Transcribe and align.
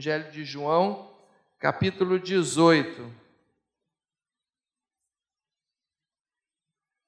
Evangelho 0.00 0.32
de 0.32 0.46
João, 0.46 1.14
capítulo 1.58 2.18
18. 2.18 3.14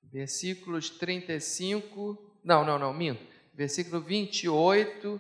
Versículos 0.03 0.91
35. 0.91 2.39
Não, 2.45 2.63
não, 2.67 2.79
não, 2.79 2.93
minto. 2.93 3.25
Versículo 3.55 4.03
28 4.03 5.19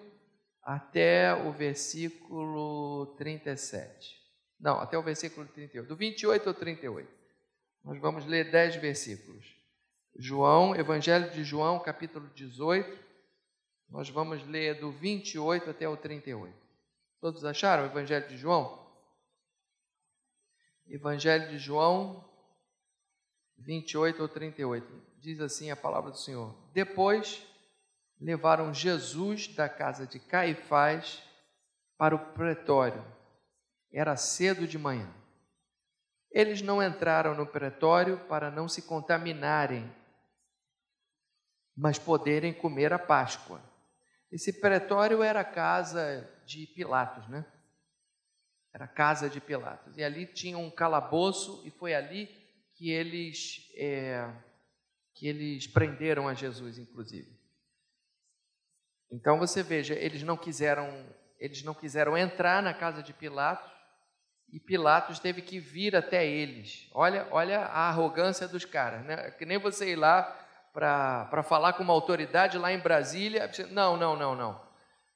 até 0.63 1.35
o 1.35 1.51
versículo 1.51 3.07
37. 3.17 4.21
Não, 4.61 4.79
até 4.79 4.99
o 4.99 5.03
versículo 5.03 5.47
38. 5.47 5.89
Do 5.89 5.97
28 5.97 6.47
ao 6.51 6.55
38. 6.55 7.11
Nós 7.83 7.99
vamos 7.99 8.27
ler 8.27 8.51
10 8.51 8.77
versículos. 8.77 9.47
João, 10.15 10.77
Evangelho 10.77 11.31
de 11.31 11.43
João, 11.43 11.79
capítulo 11.79 12.29
18. 12.35 12.99
Nós 13.89 14.11
vamos 14.11 14.47
ler 14.47 14.79
do 14.79 14.91
28 14.91 15.71
até 15.71 15.89
o 15.89 15.97
38. 15.97 16.62
Todos 17.23 17.45
acharam 17.45 17.85
o 17.85 17.87
Evangelho 17.87 18.27
de 18.27 18.37
João? 18.37 18.85
Evangelho 20.89 21.51
de 21.51 21.57
João 21.57 22.29
28 23.59 24.21
ou 24.21 24.29
38. 24.29 25.03
Diz 25.21 25.39
assim 25.39 25.71
a 25.71 25.77
palavra 25.77 26.11
do 26.11 26.19
Senhor: 26.19 26.53
Depois 26.73 27.47
levaram 28.21 28.75
Jesus 28.75 29.47
da 29.47 29.69
casa 29.69 30.05
de 30.05 30.19
Caifás 30.19 31.23
para 31.97 32.17
o 32.17 32.33
pretório. 32.35 33.05
Era 33.93 34.17
cedo 34.17 34.67
de 34.67 34.77
manhã. 34.77 35.09
Eles 36.29 36.61
não 36.61 36.83
entraram 36.83 37.37
no 37.37 37.47
pretório 37.47 38.19
para 38.27 38.51
não 38.51 38.69
se 38.69 38.83
contaminarem, 38.83 39.89
mas 41.77 42.01
poderem 42.01 42.53
comer 42.53 42.93
a 42.93 42.99
Páscoa. 42.99 43.63
Esse 44.33 44.61
pretório 44.61 45.23
era 45.23 45.43
a 45.43 45.45
casa 45.45 46.29
de 46.53 46.67
Pilatos, 46.67 47.27
né? 47.29 47.45
Era 48.73 48.85
a 48.85 48.89
casa 48.89 49.29
de 49.29 49.41
Pilatos. 49.41 49.97
E 49.97 50.05
ali 50.05 50.27
tinha 50.27 50.57
um 50.57 50.71
calabouço, 50.71 51.63
e 51.67 51.71
foi 51.71 51.95
ali 51.95 52.27
que 52.77 52.91
eles, 52.91 53.71
é, 53.77 54.31
que 55.15 55.27
eles 55.27 55.67
prenderam 55.67 56.29
a 56.29 56.35
Jesus, 56.35 56.79
inclusive. 56.79 57.39
Então 59.11 59.39
você 59.39 59.63
veja, 59.63 59.95
eles 59.95 60.23
não 60.23 60.37
quiseram, 60.37 61.07
eles 61.39 61.63
não 61.63 61.75
quiseram 61.75 62.17
entrar 62.17 62.63
na 62.63 62.73
casa 62.73 63.03
de 63.03 63.13
Pilatos, 63.13 63.71
e 64.51 64.61
Pilatos 64.61 65.19
teve 65.19 65.41
que 65.41 65.59
vir 65.59 65.97
até 65.97 66.27
eles. 66.27 66.89
Olha, 66.93 67.27
olha 67.31 67.61
a 67.61 67.89
arrogância 67.89 68.47
dos 68.47 68.67
caras, 68.67 69.03
né? 69.05 69.31
Que 69.33 69.47
nem 69.47 69.59
você 69.59 69.93
ir 69.93 69.97
lá 69.97 70.25
para 70.73 71.43
falar 71.43 71.73
com 71.73 71.83
uma 71.83 71.93
autoridade 71.93 72.59
lá 72.59 72.71
em 72.71 72.79
Brasília. 72.79 73.51
Não, 73.71 73.97
não, 73.97 74.15
não, 74.15 74.35
não. 74.35 74.72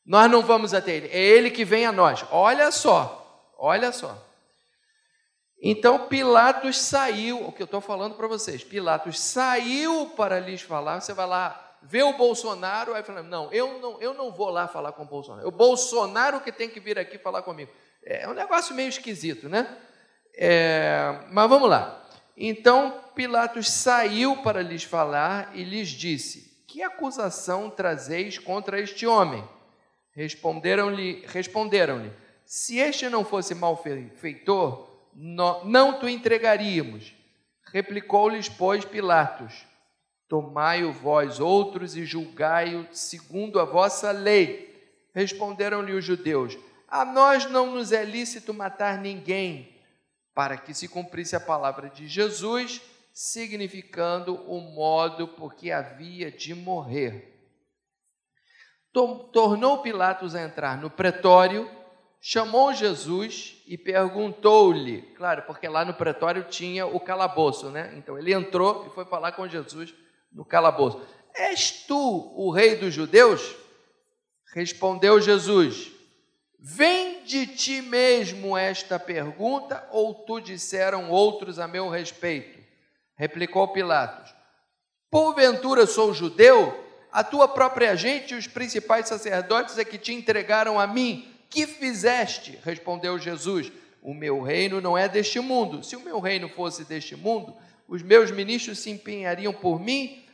Nós 0.07 0.31
não 0.31 0.41
vamos 0.41 0.73
até 0.73 0.93
ele, 0.93 1.09
é 1.09 1.19
ele 1.19 1.51
que 1.51 1.65
vem 1.65 1.85
a 1.85 1.91
nós. 1.91 2.25
Olha 2.31 2.71
só, 2.71 3.51
olha 3.59 3.91
só. 3.91 4.17
Então 5.61 6.07
Pilatos 6.07 6.79
saiu, 6.79 7.45
o 7.45 7.51
que 7.51 7.61
eu 7.61 7.65
estou 7.65 7.81
falando 7.81 8.15
para 8.15 8.29
vocês, 8.29 8.63
Pilatos 8.63 9.19
saiu 9.19 10.13
para 10.17 10.39
lhes 10.39 10.63
falar. 10.63 11.01
Você 11.01 11.13
vai 11.13 11.27
lá, 11.27 11.77
vê 11.83 12.05
o 12.05 12.13
Bolsonaro, 12.13 12.95
aí 12.95 13.03
fala: 13.03 13.23
não, 13.23 13.51
eu 13.53 13.81
não, 13.81 14.01
eu 14.01 14.15
não 14.15 14.31
vou 14.31 14.51
lá 14.51 14.69
falar 14.69 14.93
com 14.93 15.03
o 15.03 15.07
Bolsonaro. 15.07 15.49
O 15.49 15.51
Bolsonaro 15.51 16.41
que 16.41 16.53
tem 16.53 16.69
que 16.69 16.79
vir 16.79 16.99
aqui 16.99 17.19
falar 17.19 17.43
comigo. 17.43 17.73
É 18.05 18.29
um 18.29 18.35
negócio 18.35 18.77
meio 18.77 18.89
esquisito, 18.89 19.49
né? 19.49 19.77
É, 20.37 21.21
mas 21.33 21.49
vamos 21.49 21.69
lá. 21.69 22.07
Então 22.37 23.03
Pilatos 23.15 23.69
saiu 23.69 24.37
para 24.37 24.63
lhes 24.63 24.85
falar 24.85 25.51
e 25.53 25.65
lhes 25.65 25.89
disse: 25.89 26.63
Que 26.69 26.81
acusação 26.83 27.71
trazeis 27.71 28.39
contra 28.39 28.79
este 28.79 29.05
homem? 29.05 29.56
Responderam-lhe, 30.17 31.23
responderam-lhe: 31.27 32.11
Se 32.43 32.79
este 32.79 33.07
não 33.11 33.23
fosse 33.23 33.55
malfeitor, 33.55 34.89
não 35.15 36.01
te 36.01 36.07
entregaríamos. 36.07 37.15
Replicou-lhes, 37.71 38.49
pois, 38.49 38.83
Pilatos: 38.83 39.67
Tomai-o 40.27 40.91
vós 40.91 41.39
outros 41.39 41.95
e 41.95 42.07
julgai-o 42.07 42.87
segundo 42.93 43.61
a 43.61 43.67
vossa 43.67 44.11
lei. 44.11 44.75
Responderam-lhe 45.15 45.93
os 45.93 46.03
judeus: 46.03 46.57
A 46.89 47.05
nós 47.05 47.45
não 47.51 47.75
nos 47.75 47.93
é 47.93 48.03
lícito 48.03 48.55
matar 48.55 48.99
ninguém, 48.99 49.77
para 50.35 50.57
que 50.57 50.73
se 50.73 50.89
cumprisse 50.89 51.37
a 51.37 51.41
palavra 51.41 51.91
de 51.91 52.09
Jesus, 52.09 52.81
significando 53.13 54.35
o 54.51 54.63
modo 54.63 55.29
por 55.29 55.55
que 55.55 55.71
havia 55.71 56.31
de 56.33 56.55
morrer. 56.55 57.36
Tornou 59.33 59.79
Pilatos 59.83 60.35
a 60.35 60.43
entrar 60.43 60.81
no 60.81 60.89
pretório 60.89 61.71
chamou 62.29 62.73
Jesus 62.73 63.63
e 63.69 63.79
perguntou-lhe, 63.79 65.03
claro, 65.17 65.43
porque 65.43 65.69
lá 65.69 65.85
no 65.85 65.95
pretório 65.95 66.43
tinha 66.43 66.85
o 66.85 66.99
calabouço, 66.99 67.71
né? 67.71 67.95
Então 67.97 68.19
ele 68.19 68.33
entrou 68.33 68.85
e 68.87 68.91
foi 68.91 69.05
falar 69.05 69.31
com 69.33 69.47
Jesus 69.47 69.95
no 70.33 70.45
calabouço. 70.45 71.01
És 71.33 71.71
tu 71.87 72.33
o 72.35 72.51
rei 72.51 72.75
dos 72.75 72.93
judeus? 72.93 73.55
Respondeu 74.55 75.21
Jesus: 75.21 75.93
Vem 76.59 77.23
de 77.23 77.47
ti 77.47 77.83
mesmo 77.83 78.57
esta 78.57 78.99
pergunta, 78.99 79.87
ou 79.93 80.13
tu 80.13 80.41
disseram 80.41 81.11
outros 81.11 81.61
a 81.61 81.69
meu 81.69 81.89
respeito? 81.89 82.59
Replicou 83.17 83.69
Pilatos: 83.69 84.35
Porventura 85.11 85.87
sou 85.87 86.13
judeu? 86.13 86.86
A 87.17 87.25
tua 87.25 87.49
própria 87.49 87.97
gente 87.97 88.35
e 88.35 88.37
os 88.37 88.47
principais 88.47 89.09
sacerdotes 89.09 89.79
é 89.79 89.87
que 89.87 89.97
te 89.97 90.13
entregaram 90.13 90.79
a 90.79 90.87
mim 90.87 91.27
que 91.49 91.67
fizeste? 91.67 92.59
Respondeu 92.63 93.19
Jesus: 93.19 93.73
O 94.03 94.13
meu 94.13 94.43
reino 94.43 94.83
não 94.83 94.99
é 94.99 95.09
deste 95.09 95.41
mundo. 95.41 95.83
Se 95.83 95.97
o 95.97 96.01
meu 96.01 96.21
reino 96.21 96.47
fosse 96.51 96.85
deste 96.85 97.17
mundo, 97.17 97.57
os 97.89 98.03
meus 98.03 98.31
ministros 98.31 98.81
se 98.81 98.91
empenhariam 98.91 99.51
por 99.51 99.81
mim 99.81 100.27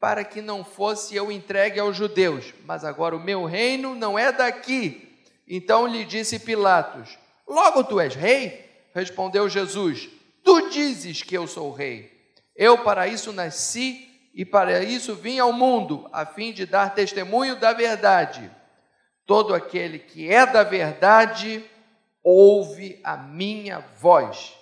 para 0.00 0.24
que 0.24 0.40
não 0.40 0.64
fosse 0.64 1.14
eu 1.14 1.30
entregue 1.30 1.78
aos 1.78 1.94
judeus. 1.94 2.54
Mas 2.64 2.86
agora 2.86 3.14
o 3.14 3.22
meu 3.22 3.44
reino 3.44 3.94
não 3.94 4.18
é 4.18 4.32
daqui. 4.32 5.14
Então 5.46 5.86
lhe 5.86 6.06
disse 6.06 6.38
Pilatos: 6.38 7.18
Logo 7.46 7.84
tu 7.84 8.00
és 8.00 8.14
rei? 8.14 8.64
Respondeu 8.94 9.46
Jesus: 9.46 10.08
Tu 10.42 10.70
dizes 10.70 11.22
que 11.22 11.36
eu 11.36 11.46
sou 11.46 11.70
rei. 11.70 12.10
Eu 12.56 12.78
para 12.78 13.06
isso 13.06 13.30
nasci 13.30 14.09
e 14.32 14.44
para 14.44 14.82
isso 14.82 15.14
vim 15.14 15.38
ao 15.38 15.52
mundo, 15.52 16.08
a 16.12 16.24
fim 16.24 16.52
de 16.52 16.64
dar 16.64 16.94
testemunho 16.94 17.58
da 17.58 17.72
verdade. 17.72 18.50
Todo 19.26 19.54
aquele 19.54 19.98
que 19.98 20.32
é 20.32 20.46
da 20.46 20.62
verdade 20.62 21.68
ouve 22.22 23.00
a 23.02 23.16
minha 23.16 23.80
voz. 23.80 24.56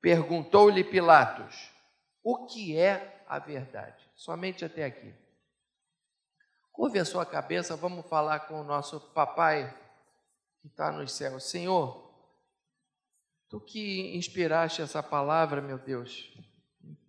Perguntou-lhe 0.00 0.84
Pilatos: 0.84 1.70
O 2.22 2.46
que 2.46 2.76
é 2.76 3.24
a 3.28 3.38
verdade? 3.38 4.08
Somente 4.14 4.64
até 4.64 4.84
aqui. 4.84 5.12
Curve 6.72 7.00
a 7.00 7.04
sua 7.04 7.26
cabeça, 7.26 7.74
vamos 7.74 8.06
falar 8.06 8.40
com 8.40 8.60
o 8.60 8.64
nosso 8.64 9.00
papai 9.00 9.74
que 10.60 10.68
está 10.68 10.92
nos 10.92 11.10
céus. 11.10 11.42
Senhor, 11.44 12.08
tu 13.48 13.60
que 13.60 14.16
inspiraste 14.16 14.80
essa 14.80 15.02
palavra, 15.02 15.60
meu 15.60 15.76
Deus, 15.76 16.32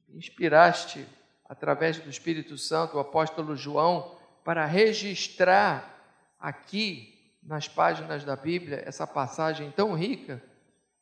inspiraste 0.09 1.08
através 1.50 1.98
do 1.98 2.10
Espírito 2.10 2.56
Santo 2.60 2.96
o 2.96 3.00
apóstolo 3.00 3.56
João 3.56 4.16
para 4.46 4.68
registrar 4.68 6.00
aqui 6.40 7.34
nas 7.42 7.68
páginas 7.68 8.24
da 8.24 8.36
Bíblia 8.36 8.84
essa 8.86 9.08
passagem 9.08 9.72
tão 9.72 9.94
rica, 9.94 10.42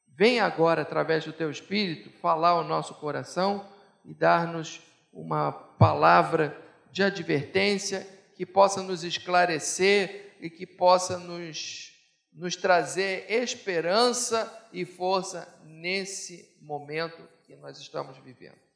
vem 0.07 0.39
agora, 0.39 0.83
através 0.83 1.25
do 1.25 1.33
teu 1.33 1.51
Espírito, 1.51 2.09
falar 2.09 2.49
ao 2.49 2.63
nosso 2.63 2.95
coração 2.95 3.67
e 4.05 4.13
dar-nos 4.13 4.81
uma 5.11 5.51
palavra 5.51 6.57
de 6.91 7.03
advertência 7.03 8.07
que 8.35 8.45
possa 8.45 8.81
nos 8.81 9.03
esclarecer 9.03 10.37
e 10.39 10.49
que 10.49 10.65
possa 10.65 11.17
nos, 11.17 11.91
nos 12.31 12.55
trazer 12.55 13.25
esperança 13.29 14.67
e 14.71 14.85
força 14.85 15.47
nesse 15.65 16.55
momento 16.61 17.21
que 17.43 17.55
nós 17.55 17.79
estamos 17.79 18.17
vivendo. 18.17 18.66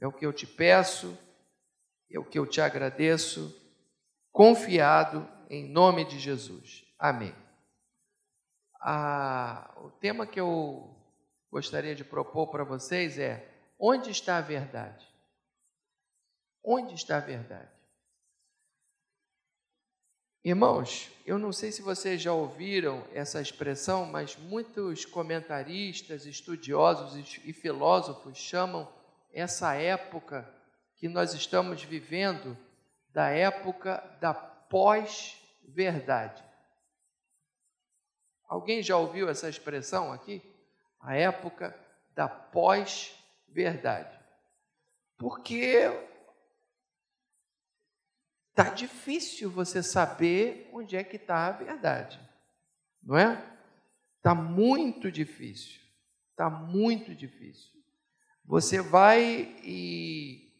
É 0.00 0.06
o 0.06 0.12
que 0.12 0.24
eu 0.24 0.32
te 0.32 0.46
peço, 0.46 1.16
é 2.10 2.18
o 2.18 2.24
que 2.24 2.38
eu 2.38 2.46
te 2.46 2.60
agradeço, 2.60 3.54
confiado 4.32 5.28
em 5.50 5.68
nome 5.68 6.04
de 6.04 6.18
Jesus. 6.18 6.84
Amém. 6.98 7.34
Ah, 8.80 9.74
o 9.76 9.90
tema 9.90 10.26
que 10.26 10.40
eu 10.40 10.96
gostaria 11.50 11.94
de 11.94 12.02
propor 12.02 12.48
para 12.50 12.64
vocês 12.64 13.18
é: 13.18 13.46
onde 13.78 14.10
está 14.10 14.38
a 14.38 14.40
verdade? 14.40 15.06
Onde 16.64 16.94
está 16.94 17.18
a 17.18 17.20
verdade? 17.20 17.70
Irmãos, 20.42 21.10
eu 21.26 21.38
não 21.38 21.52
sei 21.52 21.70
se 21.70 21.82
vocês 21.82 22.22
já 22.22 22.32
ouviram 22.32 23.06
essa 23.12 23.42
expressão, 23.42 24.06
mas 24.06 24.38
muitos 24.38 25.04
comentaristas, 25.04 26.24
estudiosos 26.24 27.38
e 27.44 27.52
filósofos 27.52 28.38
chamam 28.38 28.90
essa 29.32 29.74
época 29.74 30.48
que 30.96 31.08
nós 31.08 31.34
estamos 31.34 31.82
vivendo 31.82 32.56
da 33.08 33.28
época 33.30 34.02
da 34.20 34.34
pós 34.34 35.40
verdade. 35.64 36.42
Alguém 38.48 38.82
já 38.82 38.96
ouviu 38.96 39.28
essa 39.28 39.48
expressão 39.48 40.12
aqui? 40.12 40.42
A 41.00 41.16
época 41.16 41.78
da 42.14 42.28
pós-verdade. 42.28 44.18
Porque 45.16 45.88
tá 48.54 48.64
difícil 48.70 49.50
você 49.50 49.82
saber 49.82 50.68
onde 50.72 50.96
é 50.96 51.04
que 51.04 51.16
está 51.16 51.46
a 51.46 51.52
verdade, 51.52 52.20
não 53.02 53.16
é? 53.16 53.42
Tá 54.20 54.34
muito 54.34 55.10
difícil, 55.10 55.80
tá 56.36 56.50
muito 56.50 57.14
difícil. 57.14 57.79
Você 58.50 58.82
vai 58.82 59.56
e 59.62 60.52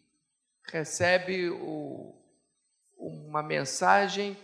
recebe 0.69 1.51
o, 1.51 2.15
uma 2.97 3.43
mensagem 3.43 4.39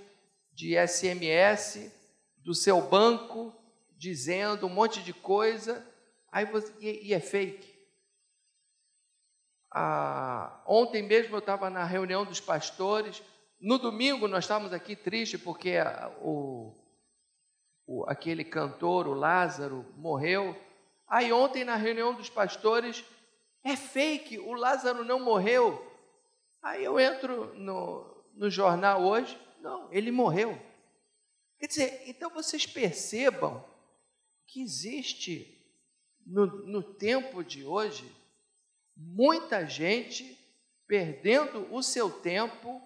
de 0.52 0.74
SMS 0.84 1.92
do 2.38 2.56
seu 2.56 2.82
banco 2.82 3.54
dizendo 3.96 4.66
um 4.66 4.68
monte 4.68 5.00
de 5.00 5.12
coisa, 5.12 5.86
aí 6.32 6.44
você, 6.44 6.74
e, 6.80 7.10
e 7.10 7.14
é 7.14 7.20
fake. 7.20 7.72
Ah, 9.70 10.60
ontem 10.66 11.04
mesmo 11.04 11.36
eu 11.36 11.38
estava 11.38 11.70
na 11.70 11.84
reunião 11.84 12.24
dos 12.24 12.40
pastores. 12.40 13.22
No 13.60 13.78
domingo 13.78 14.26
nós 14.26 14.42
estávamos 14.42 14.72
aqui 14.72 14.96
tristes 14.96 15.40
porque 15.40 15.76
o, 16.20 16.74
o, 17.86 18.04
aquele 18.08 18.42
cantor, 18.42 19.06
o 19.06 19.14
Lázaro, 19.14 19.86
morreu. 19.94 20.60
Aí 21.06 21.32
ontem 21.32 21.62
na 21.62 21.76
reunião 21.76 22.12
dos 22.12 22.28
pastores, 22.28 23.04
é 23.66 23.76
fake, 23.76 24.38
o 24.38 24.52
Lázaro 24.52 25.04
não 25.04 25.18
morreu. 25.18 25.84
Aí 26.62 26.84
eu 26.84 27.00
entro 27.00 27.52
no, 27.54 28.24
no 28.34 28.48
jornal 28.48 29.02
hoje, 29.02 29.36
não, 29.60 29.92
ele 29.92 30.12
morreu. 30.12 30.56
Quer 31.58 31.66
dizer, 31.66 32.02
então 32.06 32.30
vocês 32.30 32.64
percebam 32.64 33.64
que 34.46 34.62
existe 34.62 35.52
no, 36.24 36.46
no 36.46 36.80
tempo 36.80 37.42
de 37.42 37.64
hoje 37.64 38.14
muita 38.96 39.66
gente 39.66 40.38
perdendo 40.86 41.66
o 41.74 41.82
seu 41.82 42.08
tempo 42.08 42.80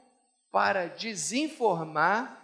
para 0.50 0.87
desinformar 0.87 2.38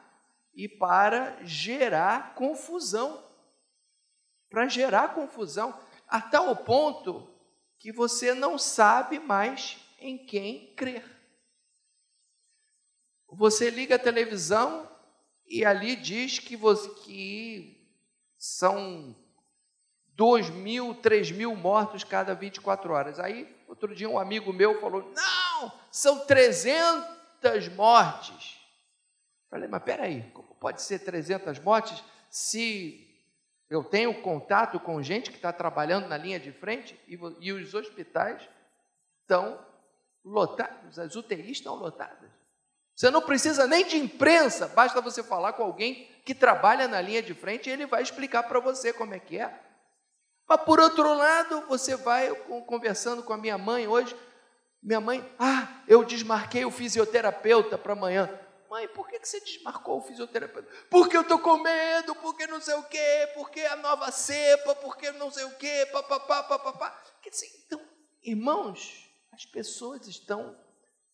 e 0.54 0.68
para 0.68 1.42
gerar 1.42 2.34
confusão. 2.34 3.24
Para 4.50 4.68
gerar 4.68 5.14
confusão, 5.14 5.78
a 6.06 6.20
tal 6.20 6.54
ponto 6.54 7.35
que 7.78 7.92
você 7.92 8.34
não 8.34 8.58
sabe 8.58 9.18
mais 9.18 9.78
em 9.98 10.18
quem 10.18 10.72
crer. 10.74 11.04
Você 13.28 13.70
liga 13.70 13.96
a 13.96 13.98
televisão 13.98 14.88
e 15.46 15.64
ali 15.64 15.96
diz 15.96 16.38
que, 16.38 16.56
você, 16.56 16.88
que 17.04 17.94
são 18.38 19.14
2 20.14 20.50
mil, 20.50 20.94
3 20.94 21.30
mil 21.32 21.54
mortos 21.54 22.02
cada 22.02 22.34
24 22.34 22.92
horas. 22.92 23.20
Aí, 23.20 23.54
outro 23.68 23.94
dia, 23.94 24.08
um 24.08 24.18
amigo 24.18 24.52
meu 24.52 24.80
falou: 24.80 25.12
Não, 25.14 25.72
são 25.90 26.20
300 26.26 27.68
mortes. 27.74 28.56
Falei, 29.50 29.68
mas 29.68 29.82
peraí, 29.82 30.22
como 30.32 30.54
pode 30.54 30.82
ser 30.82 31.00
300 31.00 31.58
mortes 31.60 32.02
se 32.30 33.05
eu 33.68 33.82
tenho 33.82 34.22
contato 34.22 34.78
com 34.78 35.02
gente 35.02 35.30
que 35.30 35.36
está 35.36 35.52
trabalhando 35.52 36.08
na 36.08 36.16
linha 36.16 36.38
de 36.38 36.52
frente 36.52 36.98
e, 37.08 37.18
e 37.40 37.52
os 37.52 37.74
hospitais 37.74 38.48
estão 39.22 39.58
lotados, 40.24 40.98
as 40.98 41.16
UTIs 41.16 41.48
estão 41.48 41.74
lotadas? 41.74 42.30
Você 42.94 43.10
não 43.10 43.20
precisa 43.20 43.66
nem 43.66 43.86
de 43.86 43.98
imprensa, 43.98 44.68
basta 44.68 45.00
você 45.00 45.22
falar 45.22 45.52
com 45.52 45.62
alguém 45.62 46.08
que 46.24 46.34
trabalha 46.34 46.88
na 46.88 47.00
linha 47.00 47.22
de 47.22 47.34
frente 47.34 47.68
e 47.68 47.72
ele 47.72 47.86
vai 47.86 48.02
explicar 48.02 48.44
para 48.44 48.58
você 48.58 48.92
como 48.92 49.14
é 49.14 49.18
que 49.18 49.38
é. 49.38 49.60
Mas 50.48 50.60
por 50.62 50.80
outro 50.80 51.12
lado, 51.12 51.62
você 51.68 51.96
vai 51.96 52.34
conversando 52.66 53.22
com 53.22 53.32
a 53.32 53.36
minha 53.36 53.58
mãe 53.58 53.86
hoje, 53.86 54.16
minha 54.82 55.00
mãe, 55.00 55.28
ah, 55.38 55.68
eu 55.88 56.04
desmarquei 56.04 56.64
o 56.64 56.70
fisioterapeuta 56.70 57.76
para 57.76 57.92
amanhã. 57.92 58.30
Mãe, 58.76 58.86
por 58.88 59.08
que 59.08 59.18
você 59.18 59.40
desmarcou 59.40 59.96
o 59.96 60.02
fisioterapeuta? 60.02 60.70
Porque 60.90 61.16
eu 61.16 61.22
estou 61.22 61.38
com 61.38 61.56
medo, 61.56 62.14
porque 62.16 62.46
não 62.46 62.60
sei 62.60 62.74
o 62.74 62.82
quê, 62.82 63.32
porque 63.34 63.60
a 63.60 63.76
nova 63.76 64.12
cepa, 64.12 64.74
porque 64.74 65.10
não 65.12 65.30
sei 65.30 65.44
o 65.44 65.56
quê, 65.56 65.88
papapá, 65.90 66.42
papapá. 66.42 66.90
Quer 67.22 67.30
dizer, 67.30 67.48
então, 67.64 67.80
irmãos, 68.22 69.08
as 69.32 69.46
pessoas 69.46 70.06
estão 70.06 70.54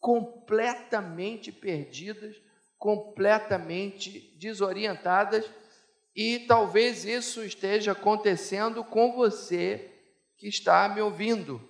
completamente 0.01 1.53
perdidas, 1.53 2.35
completamente 2.77 4.37
desorientadas, 4.41 5.49
e 6.17 6.41
talvez 6.41 7.05
isso 7.05 7.45
esteja 7.45 7.93
acontecendo 7.93 8.83
com 8.83 9.13
você 9.13 9.89
que 10.37 10.49
está 10.49 10.89
me 10.89 11.01
ouvindo. 11.01 11.63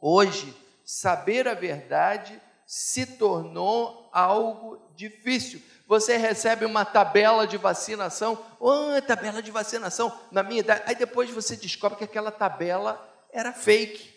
Hoje, 0.00 0.56
saber 0.86 1.46
a 1.46 1.52
verdade 1.52 2.40
se 2.66 3.06
tornou 3.06 4.10
algo 4.12 4.92
difícil. 4.96 5.62
Você 5.86 6.16
recebe 6.16 6.64
uma 6.64 6.84
tabela 6.84 7.46
de 7.46 7.56
vacinação, 7.56 8.44
oh, 8.58 9.00
tabela 9.06 9.40
de 9.40 9.52
vacinação, 9.52 10.12
na 10.32 10.42
minha 10.42 10.60
idade. 10.60 10.82
Aí 10.84 10.96
depois 10.96 11.30
você 11.30 11.56
descobre 11.56 11.96
que 11.96 12.04
aquela 12.04 12.32
tabela 12.32 13.00
era 13.32 13.52
fake. 13.52 14.12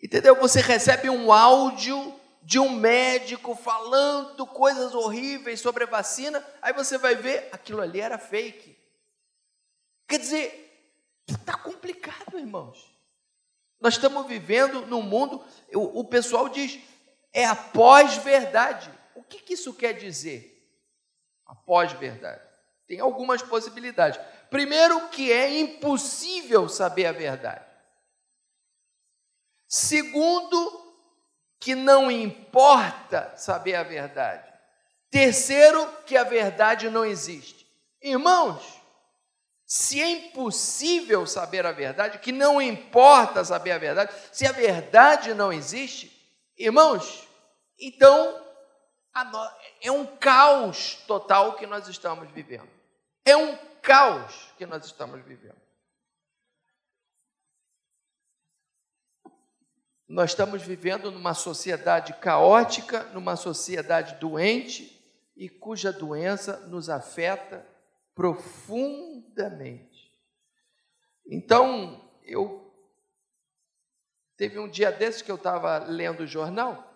Entendeu? 0.00 0.36
Você 0.36 0.60
recebe 0.60 1.10
um 1.10 1.32
áudio 1.32 2.14
de 2.40 2.58
um 2.58 2.70
médico 2.70 3.56
falando 3.56 4.46
coisas 4.46 4.94
horríveis 4.94 5.60
sobre 5.60 5.84
a 5.84 5.88
vacina, 5.88 6.46
aí 6.60 6.74
você 6.74 6.98
vai 6.98 7.14
ver, 7.14 7.48
aquilo 7.50 7.80
ali 7.80 8.00
era 8.00 8.18
fake. 8.18 8.78
Quer 10.06 10.18
dizer, 10.18 10.92
está 11.26 11.56
complicado, 11.56 12.38
irmãos. 12.38 12.93
Nós 13.84 13.96
estamos 13.96 14.26
vivendo 14.26 14.86
num 14.86 15.02
mundo, 15.02 15.44
o, 15.74 16.00
o 16.00 16.04
pessoal 16.04 16.48
diz, 16.48 16.80
é 17.34 17.44
a 17.44 17.54
pós-verdade. 17.54 18.90
O 19.14 19.22
que, 19.22 19.40
que 19.40 19.52
isso 19.52 19.74
quer 19.74 19.92
dizer? 19.92 20.66
A 21.44 21.54
pós-verdade. 21.54 22.40
Tem 22.86 22.98
algumas 22.98 23.42
possibilidades. 23.42 24.18
Primeiro, 24.48 25.10
que 25.10 25.30
é 25.30 25.60
impossível 25.60 26.66
saber 26.66 27.04
a 27.04 27.12
verdade. 27.12 27.62
Segundo, 29.68 30.96
que 31.60 31.74
não 31.74 32.10
importa 32.10 33.36
saber 33.36 33.74
a 33.74 33.82
verdade. 33.82 34.50
Terceiro, 35.10 35.86
que 36.06 36.16
a 36.16 36.24
verdade 36.24 36.88
não 36.88 37.04
existe. 37.04 37.70
Irmãos, 38.00 38.73
se 39.66 40.00
é 40.00 40.08
impossível 40.08 41.26
saber 41.26 41.64
a 41.64 41.72
verdade, 41.72 42.18
que 42.18 42.32
não 42.32 42.60
importa 42.60 43.44
saber 43.44 43.72
a 43.72 43.78
verdade, 43.78 44.14
se 44.32 44.46
a 44.46 44.52
verdade 44.52 45.32
não 45.32 45.52
existe, 45.52 46.12
irmãos, 46.56 47.26
então 47.78 48.42
é 49.80 49.90
um 49.90 50.04
caos 50.16 50.96
total 51.06 51.54
que 51.54 51.66
nós 51.66 51.88
estamos 51.88 52.30
vivendo. 52.30 52.68
É 53.24 53.36
um 53.36 53.56
caos 53.80 54.52
que 54.58 54.66
nós 54.66 54.84
estamos 54.84 55.24
vivendo. 55.24 55.62
Nós 60.06 60.30
estamos 60.30 60.62
vivendo 60.62 61.10
numa 61.10 61.32
sociedade 61.32 62.12
caótica, 62.14 63.04
numa 63.14 63.36
sociedade 63.36 64.16
doente 64.16 65.00
e 65.36 65.48
cuja 65.48 65.90
doença 65.92 66.58
nos 66.66 66.90
afeta 66.90 67.66
profundamente. 68.14 69.13
Então, 71.26 72.10
eu 72.22 72.62
teve 74.36 74.58
um 74.58 74.68
dia 74.68 74.90
desses 74.90 75.22
que 75.22 75.30
eu 75.30 75.36
estava 75.36 75.78
lendo 75.78 76.24
o 76.24 76.26
jornal, 76.26 76.92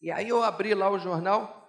e 0.00 0.10
aí 0.10 0.28
eu 0.28 0.42
abri 0.42 0.74
lá 0.74 0.90
o 0.90 0.98
jornal, 0.98 1.64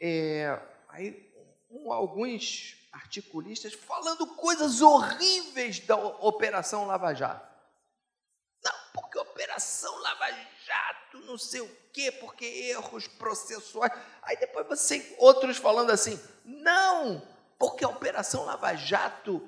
é, 0.00 0.60
aí 0.88 1.32
um, 1.70 1.92
alguns 1.92 2.76
articulistas 2.92 3.72
falando 3.72 4.26
coisas 4.36 4.82
horríveis 4.82 5.80
da 5.80 5.96
Operação 5.96 6.86
Lava 6.86 7.14
Jato. 7.14 7.50
Não, 8.62 8.72
porque 8.92 9.18
Operação 9.18 9.96
Lava 9.98 10.30
Jato, 10.64 11.18
não 11.20 11.38
sei 11.38 11.62
o 11.62 11.76
quê, 11.92 12.12
porque 12.12 12.44
erros 12.44 13.08
processuais. 13.08 13.92
Aí 14.22 14.36
depois 14.36 14.66
você, 14.66 15.16
outros 15.18 15.56
falando 15.56 15.90
assim, 15.90 16.20
não, 16.44 17.26
porque 17.62 17.84
a 17.84 17.88
Operação 17.88 18.44
Lava 18.44 18.74
Jato 18.74 19.40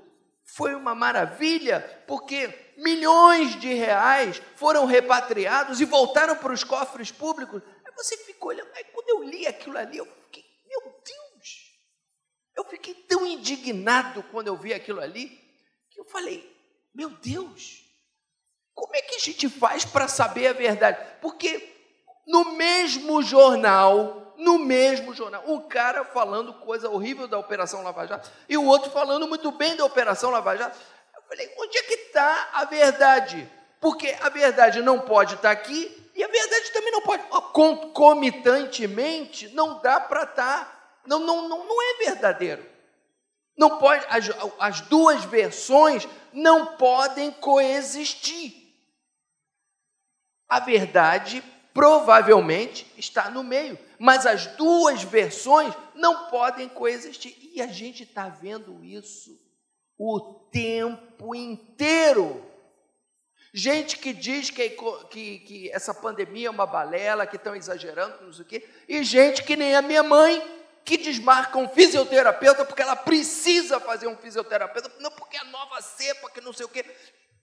foi 0.45 0.73
uma 0.73 0.95
maravilha, 0.95 1.81
porque 2.07 2.73
milhões 2.77 3.59
de 3.59 3.75
reais 3.75 4.41
foram 4.55 4.87
repatriados 4.87 5.81
e 5.81 5.85
voltaram 5.85 6.37
para 6.37 6.53
os 6.53 6.63
cofres 6.63 7.11
públicos. 7.11 7.61
Aí 7.85 7.93
você 7.97 8.17
ficou 8.19 8.51
olhando, 8.51 8.71
aí 8.77 8.85
quando 8.85 9.09
eu 9.09 9.25
li 9.25 9.49
aquilo 9.49 9.77
ali, 9.77 9.99
eu 9.99 10.07
fiquei, 10.07 10.45
meu 10.65 10.81
Deus, 11.05 11.73
eu 12.55 12.65
fiquei 12.67 12.95
tão 12.95 13.27
indignado 13.27 14.23
quando 14.31 14.47
eu 14.47 14.57
vi 14.57 14.73
aquilo 14.73 15.01
ali, 15.01 15.31
que 15.91 15.99
eu 15.99 16.05
falei, 16.05 16.57
meu 16.95 17.11
Deus, 17.11 17.85
como 18.73 18.95
é 18.95 19.03
que 19.03 19.17
a 19.17 19.19
gente 19.19 19.49
faz 19.49 19.85
para 19.85 20.07
saber 20.07 20.47
a 20.47 20.53
verdade? 20.53 21.05
Porque 21.21 21.69
no 22.29 22.53
mesmo 22.53 23.21
jornal 23.25 24.24
no 24.37 24.59
mesmo 24.59 25.15
jornal. 25.15 25.43
Um 25.47 25.61
cara 25.61 26.05
falando 26.05 26.53
coisa 26.55 26.89
horrível 26.89 27.27
da 27.27 27.39
Operação 27.39 27.83
Lava 27.83 28.07
Jato 28.07 28.31
e 28.49 28.57
o 28.57 28.65
outro 28.65 28.91
falando 28.91 29.27
muito 29.27 29.51
bem 29.53 29.77
da 29.77 29.85
Operação 29.85 30.31
Lava 30.31 30.57
Jato. 30.57 30.79
Eu 31.17 31.23
falei, 31.29 31.53
onde 31.59 31.79
é 31.79 31.83
que 31.83 31.95
está 31.95 32.51
a 32.53 32.65
verdade? 32.65 33.51
Porque 33.81 34.17
a 34.21 34.29
verdade 34.29 34.81
não 34.83 35.01
pode 35.01 35.35
estar 35.35 35.55
tá 35.55 35.61
aqui 35.61 36.11
e 36.15 36.23
a 36.23 36.29
verdade 36.29 36.71
também 36.73 36.93
não 36.93 37.03
pode. 37.03 37.23
Concomitantemente, 37.53 39.49
não 39.49 39.81
dá 39.81 39.99
para 40.01 40.23
estar. 40.23 40.65
Tá, 40.65 41.01
não, 41.07 41.19
não, 41.19 41.49
não, 41.49 41.67
não 41.67 41.83
é 41.83 42.05
verdadeiro. 42.05 42.65
Não 43.57 43.79
pode, 43.79 44.05
as, 44.09 44.31
as 44.59 44.81
duas 44.83 45.25
versões 45.25 46.09
não 46.33 46.77
podem 46.77 47.31
coexistir. 47.31 48.65
A 50.49 50.61
verdade 50.61 51.43
provavelmente 51.75 52.87
está 52.97 53.29
no 53.29 53.43
meio, 53.43 53.77
mas 53.99 54.25
as 54.25 54.47
duas 54.47 55.03
versões 55.03 55.75
não 55.95 56.31
podem 56.31 56.69
coexistir. 56.69 57.37
E 57.53 57.61
a 57.61 57.67
gente 57.67 58.05
está 58.05 58.29
vendo 58.29 58.83
isso 58.85 59.37
o 59.99 60.21
tempo 60.53 61.35
inteiro. 61.35 62.49
Gente 63.53 63.99
que 63.99 64.13
diz 64.13 64.51
que, 64.51 64.77
que, 65.11 65.39
que 65.41 65.71
essa 65.73 65.93
pandemia 65.93 66.47
é 66.47 66.51
uma 66.51 66.67
balela, 66.67 67.27
que 67.27 67.37
estão 67.37 67.55
exagerando, 67.55 68.25
não 68.25 68.33
sei 68.33 68.45
o 68.45 68.49
quê, 68.49 68.69
e 68.89 69.03
gente 69.05 69.43
que 69.43 69.57
nem 69.57 69.75
a 69.75 69.83
minha 69.83 70.03
mãe, 70.03 70.43
que 70.85 70.97
desmarca 70.97 71.57
um 71.59 71.69
fisioterapeuta 71.69 72.65
porque 72.65 72.83
ela 72.83 72.97
precisa 72.97 73.81
fazer 73.81 74.07
um 74.07 74.17
fisioterapeuta, 74.17 74.93
não 75.01 75.11
porque 75.11 75.37
é 75.37 75.45
nova 75.45 75.81
cepa, 75.81 76.31
que 76.31 76.41
não 76.41 76.53
sei 76.53 76.67
o 76.67 76.69
quê. 76.69 76.85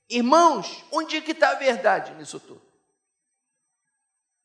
Irmãos, 0.10 0.84
onde 0.92 1.18
é 1.18 1.22
que 1.22 1.32
está 1.32 1.52
a 1.52 1.56
verdade 1.56 2.14
nisso 2.14 2.40
tudo? 2.40 2.71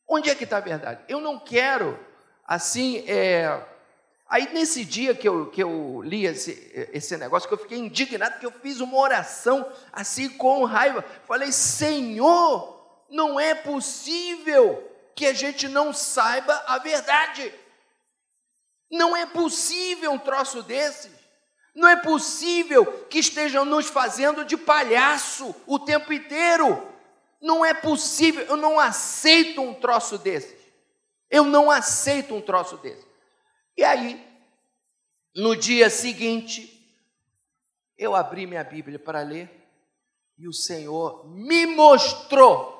Onde 0.08 0.30
é 0.30 0.34
que 0.34 0.44
está 0.44 0.58
a 0.58 0.60
verdade? 0.60 1.02
Eu 1.08 1.20
não 1.20 1.38
quero, 1.38 1.98
assim, 2.46 3.04
é, 3.08 3.60
Aí 4.28 4.52
nesse 4.52 4.84
dia 4.84 5.14
que 5.14 5.28
eu, 5.28 5.46
que 5.46 5.62
eu 5.62 6.02
li 6.02 6.26
esse, 6.26 6.88
esse 6.92 7.16
negócio, 7.16 7.48
que 7.48 7.54
eu 7.54 7.58
fiquei 7.58 7.78
indignado, 7.78 8.40
que 8.40 8.46
eu 8.46 8.50
fiz 8.50 8.80
uma 8.80 8.98
oração 8.98 9.70
assim 9.92 10.28
com 10.28 10.64
raiva. 10.64 11.04
Falei, 11.26 11.52
Senhor, 11.52 13.04
não 13.08 13.38
é 13.38 13.54
possível 13.54 14.82
que 15.14 15.26
a 15.26 15.32
gente 15.32 15.68
não 15.68 15.92
saiba 15.92 16.52
a 16.66 16.78
verdade. 16.78 17.54
Não 18.90 19.16
é 19.16 19.26
possível 19.26 20.10
um 20.12 20.18
troço 20.18 20.60
desse. 20.62 21.10
Não 21.72 21.88
é 21.88 21.96
possível 21.96 22.84
que 23.08 23.20
estejam 23.20 23.64
nos 23.64 23.86
fazendo 23.86 24.44
de 24.44 24.56
palhaço 24.56 25.54
o 25.66 25.78
tempo 25.78 26.12
inteiro. 26.12 26.82
Não 27.46 27.64
é 27.64 27.72
possível, 27.72 28.44
eu 28.46 28.56
não 28.56 28.80
aceito 28.80 29.62
um 29.62 29.72
troço 29.72 30.18
desse. 30.18 30.58
Eu 31.30 31.44
não 31.44 31.70
aceito 31.70 32.34
um 32.34 32.40
troço 32.42 32.76
desse. 32.78 33.06
E 33.76 33.84
aí, 33.84 34.20
no 35.32 35.54
dia 35.54 35.88
seguinte, 35.88 36.72
eu 37.96 38.16
abri 38.16 38.48
minha 38.48 38.64
Bíblia 38.64 38.98
para 38.98 39.22
ler 39.22 39.48
e 40.36 40.48
o 40.48 40.52
Senhor 40.52 41.24
me 41.28 41.66
mostrou 41.66 42.74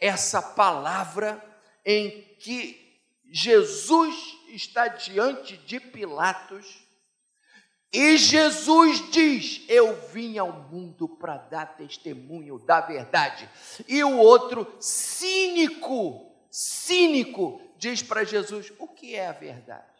essa 0.00 0.42
palavra 0.42 1.40
em 1.86 2.22
que 2.40 3.00
Jesus 3.30 4.16
está 4.48 4.88
diante 4.88 5.56
de 5.56 5.78
Pilatos 5.78 6.84
e 7.92 8.16
Jesus 8.16 9.10
diz: 9.10 9.64
Eu 9.68 9.96
vim 10.08 10.38
ao 10.38 10.52
mundo 10.52 11.08
para 11.08 11.36
dar 11.36 11.76
testemunho 11.76 12.58
da 12.60 12.80
verdade. 12.80 13.50
E 13.88 14.04
o 14.04 14.16
outro, 14.16 14.76
cínico, 14.80 16.32
cínico, 16.48 17.60
diz 17.76 18.00
para 18.02 18.22
Jesus: 18.22 18.72
o 18.78 18.86
que 18.86 19.16
é 19.16 19.26
a 19.26 19.32
verdade? 19.32 19.90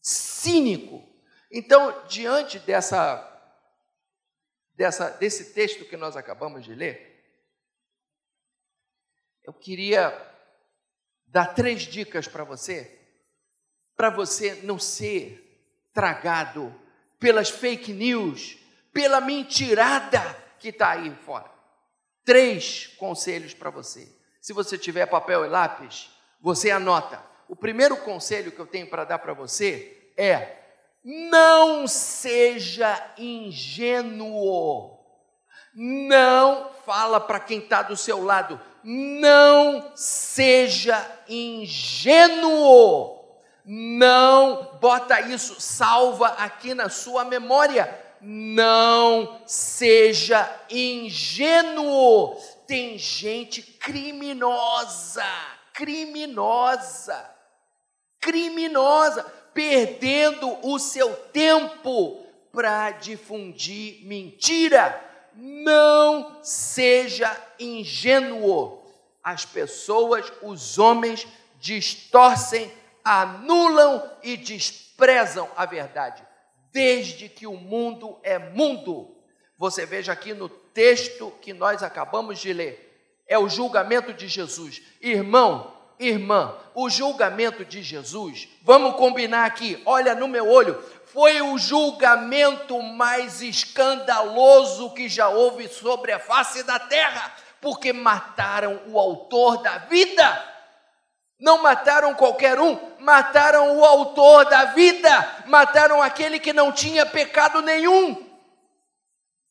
Cínico. 0.00 1.06
Então, 1.52 2.06
diante 2.06 2.58
dessa, 2.60 3.22
dessa, 4.74 5.10
desse 5.10 5.52
texto 5.52 5.84
que 5.84 5.98
nós 5.98 6.16
acabamos 6.16 6.64
de 6.64 6.74
ler, 6.74 7.14
eu 9.44 9.52
queria 9.52 10.12
dar 11.26 11.54
três 11.54 11.82
dicas 11.82 12.26
para 12.26 12.42
você, 12.42 13.06
para 13.94 14.08
você 14.08 14.54
não 14.62 14.78
ser 14.78 15.42
tragado 15.92 16.74
pelas 17.18 17.50
fake 17.50 17.92
news, 17.92 18.58
pela 18.92 19.20
mentirada 19.20 20.20
que 20.58 20.68
está 20.68 20.90
aí 20.90 21.14
fora. 21.24 21.50
Três 22.24 22.88
conselhos 22.98 23.54
para 23.54 23.70
você. 23.70 24.08
Se 24.40 24.52
você 24.52 24.76
tiver 24.78 25.06
papel 25.06 25.44
e 25.44 25.48
lápis, 25.48 26.10
você 26.40 26.70
anota. 26.70 27.20
O 27.48 27.56
primeiro 27.56 27.96
conselho 27.98 28.52
que 28.52 28.58
eu 28.58 28.66
tenho 28.66 28.88
para 28.88 29.04
dar 29.04 29.18
para 29.18 29.32
você 29.32 30.12
é: 30.16 30.56
não 31.04 31.86
seja 31.86 33.12
ingênuo. 33.16 34.96
Não 35.74 36.70
fala 36.86 37.20
para 37.20 37.38
quem 37.38 37.58
está 37.58 37.82
do 37.82 37.96
seu 37.96 38.24
lado, 38.24 38.60
não 38.82 39.92
seja 39.94 41.04
ingênuo. 41.28 43.15
Não 43.66 44.78
bota 44.80 45.20
isso, 45.20 45.60
salva 45.60 46.28
aqui 46.28 46.72
na 46.72 46.88
sua 46.88 47.24
memória. 47.24 48.02
Não 48.20 49.40
seja 49.44 50.48
ingênuo. 50.70 52.36
Tem 52.66 52.96
gente 52.96 53.60
criminosa 53.60 55.24
criminosa, 55.76 57.30
criminosa, 58.18 59.22
perdendo 59.52 60.58
o 60.66 60.78
seu 60.78 61.14
tempo 61.14 62.24
para 62.50 62.92
difundir 62.92 64.02
mentira. 64.06 65.02
Não 65.34 66.42
seja 66.42 67.30
ingênuo. 67.60 68.82
As 69.22 69.44
pessoas, 69.44 70.32
os 70.40 70.78
homens, 70.78 71.28
distorcem, 71.60 72.72
anulam 73.06 74.10
e 74.22 74.36
desprezam 74.36 75.48
a 75.56 75.64
verdade, 75.64 76.22
desde 76.72 77.28
que 77.28 77.46
o 77.46 77.56
mundo 77.56 78.18
é 78.22 78.38
mundo. 78.38 79.16
Você 79.56 79.86
veja 79.86 80.12
aqui 80.12 80.34
no 80.34 80.48
texto 80.48 81.32
que 81.40 81.52
nós 81.52 81.82
acabamos 81.82 82.38
de 82.38 82.52
ler 82.52 82.86
é 83.26 83.38
o 83.38 83.48
julgamento 83.48 84.12
de 84.12 84.28
Jesus. 84.28 84.80
Irmão, 85.00 85.72
irmã, 85.98 86.54
o 86.74 86.88
julgamento 86.88 87.64
de 87.64 87.82
Jesus, 87.82 88.48
vamos 88.62 88.96
combinar 88.96 89.46
aqui, 89.46 89.82
olha 89.84 90.14
no 90.14 90.28
meu 90.28 90.48
olho, 90.48 90.82
foi 91.06 91.40
o 91.40 91.58
julgamento 91.58 92.80
mais 92.82 93.40
escandaloso 93.40 94.90
que 94.90 95.08
já 95.08 95.28
houve 95.28 95.68
sobre 95.68 96.12
a 96.12 96.18
face 96.18 96.62
da 96.62 96.78
terra, 96.78 97.34
porque 97.60 97.92
mataram 97.92 98.80
o 98.86 98.98
autor 98.98 99.62
da 99.62 99.78
vida. 99.78 100.54
Não 101.38 101.62
mataram 101.62 102.14
qualquer 102.14 102.58
um, 102.58 102.78
mataram 103.06 103.78
o 103.78 103.84
autor 103.84 104.46
da 104.46 104.64
vida, 104.64 105.44
mataram 105.46 106.02
aquele 106.02 106.40
que 106.40 106.52
não 106.52 106.72
tinha 106.72 107.06
pecado 107.06 107.62
nenhum. 107.62 108.26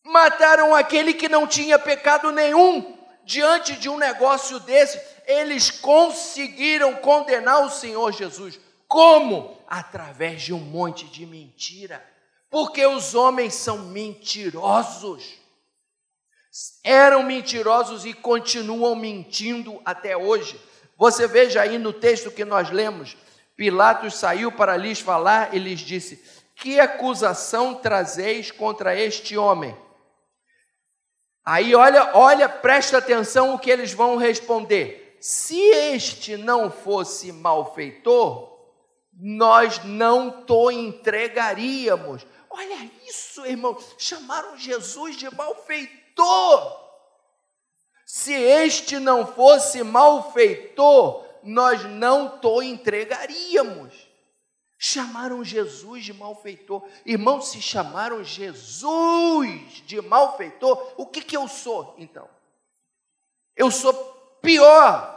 Mataram 0.04 0.76
aquele 0.76 1.14
que 1.14 1.30
não 1.30 1.48
tinha 1.48 1.80
pecado 1.80 2.34
nenhum 2.34 2.94
diante 3.24 3.78
de 3.78 3.88
um 3.88 3.98
negócio 3.98 4.60
desse, 4.60 5.02
eles 5.26 5.72
conseguiram 5.72 6.96
condenar 6.96 7.66
o 7.66 7.70
Senhor 7.70 8.12
Jesus. 8.12 8.60
Como? 8.90 9.58
Através 9.66 10.42
de 10.42 10.54
um 10.54 10.60
monte 10.60 11.06
de 11.06 11.26
mentira. 11.26 12.06
Porque 12.50 12.86
os 12.86 13.16
homens 13.16 13.56
são 13.56 13.78
mentirosos. 13.78 15.24
Eram 16.84 17.24
mentirosos 17.24 18.06
e 18.06 18.14
continuam 18.14 18.96
mentindo 18.96 19.82
até 19.86 20.18
hoje. 20.18 20.60
Você 20.98 21.26
veja 21.26 21.62
aí 21.62 21.78
no 21.78 21.94
texto 21.94 22.32
que 22.32 22.46
nós 22.46 22.70
lemos, 22.70 23.18
Pilatos 23.56 24.16
saiu 24.16 24.52
para 24.52 24.76
lhes 24.76 25.00
falar 25.00 25.54
e 25.54 25.60
lhes 25.60 25.80
disse: 25.80 26.24
Que 26.56 26.80
acusação 26.80 27.76
trazeis 27.76 28.52
contra 28.52 29.00
este 29.00 29.38
homem? 29.38 29.76
Aí 31.44 31.76
olha, 31.76 32.12
olha, 32.16 32.50
presta 32.50 32.98
atenção 32.98 33.54
o 33.54 33.60
que 33.60 33.70
eles 33.70 33.94
vão 33.94 34.18
responder. 34.18 35.18
Se 35.22 35.60
este 35.60 36.36
não 36.36 36.72
fosse 36.72 37.32
malfeitor, 37.32 38.56
nós 39.14 39.84
não 39.84 40.44
to 40.44 40.72
entregaríamos. 40.72 42.26
Olha 42.50 42.90
isso, 43.08 43.46
irmão, 43.46 43.78
chamaram 43.98 44.58
Jesus 44.58 45.18
de 45.18 45.34
malfeitor. 45.36 46.86
Se 48.06 48.34
este 48.34 49.00
não 49.00 49.26
fosse 49.26 49.84
malfeitor, 49.84 51.25
nós 51.46 51.84
não 51.86 52.40
to 52.40 52.62
entregaríamos. 52.62 53.94
Chamaram 54.78 55.44
Jesus 55.44 56.04
de 56.04 56.14
malfeitor. 56.14 56.84
Irmão, 57.06 57.42
se 57.42 57.62
chamaram 57.62 58.24
Jesus 58.24 59.84
de 59.86 60.02
malfeitor, 60.02 60.94
o 60.98 61.06
que, 61.06 61.22
que 61.22 61.38
eu 61.38 61.48
sou 61.48 61.96
então? 61.98 62.28
Eu 63.56 63.72
sou 63.72 63.94
pior 64.42 65.16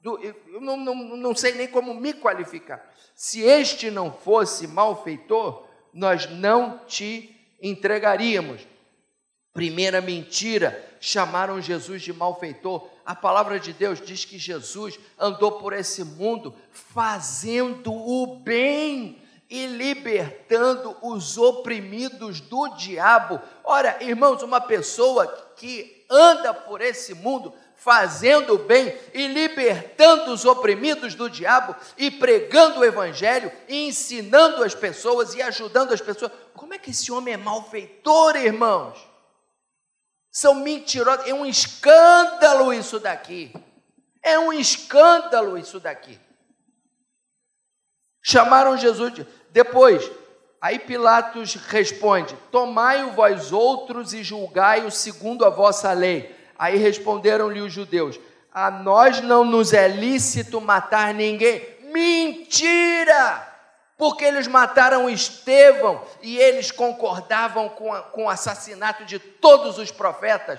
do, 0.00 0.18
eu 0.18 0.60
não, 0.60 0.76
não, 0.76 0.94
não 0.94 1.34
sei 1.34 1.52
nem 1.52 1.68
como 1.68 1.94
me 1.94 2.12
qualificar. 2.12 2.92
Se 3.14 3.40
este 3.40 3.90
não 3.90 4.12
fosse 4.12 4.66
malfeitor, 4.66 5.64
nós 5.92 6.28
não 6.28 6.78
te 6.86 7.34
entregaríamos. 7.62 8.66
Primeira 9.52 10.00
mentira, 10.00 10.96
chamaram 11.00 11.60
Jesus 11.60 12.02
de 12.02 12.12
malfeitor. 12.12 12.88
A 13.04 13.14
palavra 13.14 13.58
de 13.58 13.72
Deus 13.72 14.00
diz 14.00 14.24
que 14.24 14.38
Jesus 14.38 14.98
andou 15.18 15.52
por 15.52 15.72
esse 15.72 16.04
mundo 16.04 16.54
fazendo 16.70 17.92
o 17.92 18.26
bem 18.36 19.20
e 19.50 19.66
libertando 19.66 20.96
os 21.02 21.36
oprimidos 21.36 22.40
do 22.40 22.68
diabo. 22.68 23.40
Ora, 23.64 23.98
irmãos, 24.00 24.42
uma 24.42 24.60
pessoa 24.60 25.26
que 25.56 26.06
anda 26.08 26.54
por 26.54 26.80
esse 26.80 27.14
mundo 27.14 27.52
fazendo 27.74 28.54
o 28.54 28.58
bem 28.58 28.96
e 29.12 29.26
libertando 29.26 30.32
os 30.32 30.44
oprimidos 30.44 31.16
do 31.16 31.28
diabo 31.28 31.74
e 31.98 32.12
pregando 32.12 32.80
o 32.80 32.84
evangelho 32.84 33.50
e 33.68 33.88
ensinando 33.88 34.62
as 34.62 34.74
pessoas 34.74 35.34
e 35.34 35.42
ajudando 35.42 35.92
as 35.92 36.00
pessoas. 36.00 36.30
Como 36.54 36.72
é 36.72 36.78
que 36.78 36.90
esse 36.90 37.10
homem 37.10 37.34
é 37.34 37.36
malfeitor, 37.36 38.36
irmãos? 38.36 39.11
São 40.32 40.54
mentirosos, 40.54 41.28
é 41.28 41.34
um 41.34 41.44
escândalo 41.44 42.72
isso 42.72 42.98
daqui. 42.98 43.52
É 44.22 44.38
um 44.38 44.50
escândalo 44.50 45.58
isso 45.58 45.78
daqui. 45.78 46.18
Chamaram 48.22 48.78
Jesus 48.78 49.12
de... 49.12 49.26
Depois, 49.50 50.10
aí 50.58 50.78
Pilatos 50.78 51.54
responde: 51.54 52.34
Tomai-o 52.50 53.12
vós 53.12 53.52
outros 53.52 54.14
e 54.14 54.24
julgai-o 54.24 54.90
segundo 54.90 55.44
a 55.44 55.50
vossa 55.50 55.92
lei. 55.92 56.34
Aí 56.58 56.78
responderam-lhe 56.78 57.60
os 57.60 57.72
judeus: 57.72 58.18
A 58.50 58.70
nós 58.70 59.20
não 59.20 59.44
nos 59.44 59.74
é 59.74 59.86
lícito 59.86 60.62
matar 60.62 61.12
ninguém. 61.12 61.62
Mentira! 61.92 63.51
Porque 63.96 64.24
eles 64.24 64.46
mataram 64.46 65.08
Estevão 65.08 66.04
e 66.22 66.38
eles 66.38 66.70
concordavam 66.70 67.68
com, 67.68 67.92
a, 67.92 68.02
com 68.02 68.24
o 68.24 68.28
assassinato 68.28 69.04
de 69.04 69.18
todos 69.18 69.78
os 69.78 69.90
profetas. 69.90 70.58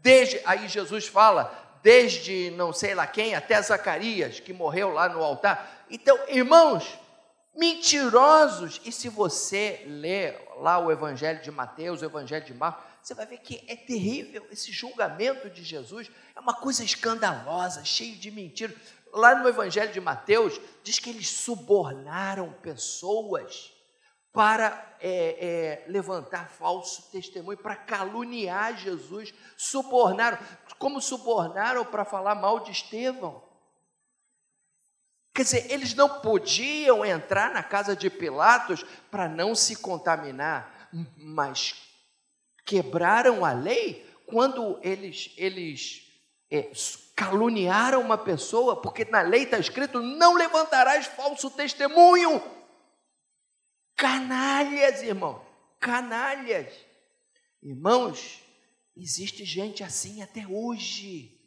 Desde 0.00 0.40
aí 0.44 0.68
Jesus 0.68 1.06
fala, 1.06 1.52
desde 1.82 2.50
não 2.52 2.72
sei 2.72 2.94
lá 2.94 3.06
quem 3.06 3.34
até 3.34 3.60
Zacarias, 3.60 4.40
que 4.40 4.52
morreu 4.52 4.90
lá 4.90 5.08
no 5.08 5.22
altar. 5.22 5.86
Então, 5.90 6.18
irmãos, 6.28 6.98
mentirosos. 7.56 8.80
E 8.84 8.92
se 8.92 9.08
você 9.08 9.82
ler 9.86 10.40
lá 10.58 10.78
o 10.78 10.90
Evangelho 10.90 11.42
de 11.42 11.50
Mateus, 11.50 12.02
o 12.02 12.04
Evangelho 12.04 12.44
de 12.44 12.54
Marcos, 12.54 12.84
você 13.02 13.14
vai 13.14 13.26
ver 13.26 13.38
que 13.38 13.62
é 13.68 13.76
terrível 13.76 14.46
esse 14.50 14.72
julgamento 14.72 15.50
de 15.50 15.62
Jesus, 15.62 16.10
é 16.34 16.40
uma 16.40 16.54
coisa 16.54 16.82
escandalosa, 16.82 17.84
cheio 17.84 18.16
de 18.16 18.30
mentiras. 18.30 18.74
Lá 19.14 19.36
no 19.36 19.48
Evangelho 19.48 19.92
de 19.92 20.00
Mateus, 20.00 20.60
diz 20.82 20.98
que 20.98 21.08
eles 21.08 21.28
subornaram 21.28 22.52
pessoas 22.54 23.72
para 24.32 24.96
é, 25.00 25.84
é, 25.86 25.88
levantar 25.88 26.50
falso 26.50 27.08
testemunho, 27.12 27.56
para 27.56 27.76
caluniar 27.76 28.76
Jesus, 28.76 29.32
subornaram, 29.56 30.36
como 30.80 31.00
subornaram 31.00 31.84
para 31.84 32.04
falar 32.04 32.34
mal 32.34 32.58
de 32.58 32.72
Estevão. 32.72 33.40
Quer 35.32 35.44
dizer, 35.44 35.70
eles 35.70 35.94
não 35.94 36.20
podiam 36.20 37.04
entrar 37.04 37.52
na 37.54 37.62
casa 37.62 37.94
de 37.94 38.10
Pilatos 38.10 38.84
para 39.12 39.28
não 39.28 39.54
se 39.54 39.76
contaminar, 39.76 40.90
mas 41.16 41.76
quebraram 42.66 43.44
a 43.44 43.52
lei 43.52 44.04
quando 44.26 44.80
eles, 44.82 45.32
eles 45.36 46.03
é, 46.50 46.70
caluniaram 47.14 48.00
uma 48.00 48.18
pessoa, 48.18 48.80
porque 48.80 49.04
na 49.04 49.22
lei 49.22 49.44
está 49.44 49.58
escrito: 49.58 50.00
não 50.00 50.34
levantarás 50.34 51.06
falso 51.06 51.50
testemunho. 51.50 52.42
Canalhas, 53.96 55.02
irmão, 55.02 55.44
canalhas. 55.80 56.74
Irmãos, 57.62 58.42
existe 58.96 59.44
gente 59.44 59.82
assim 59.82 60.22
até 60.22 60.46
hoje. 60.46 61.40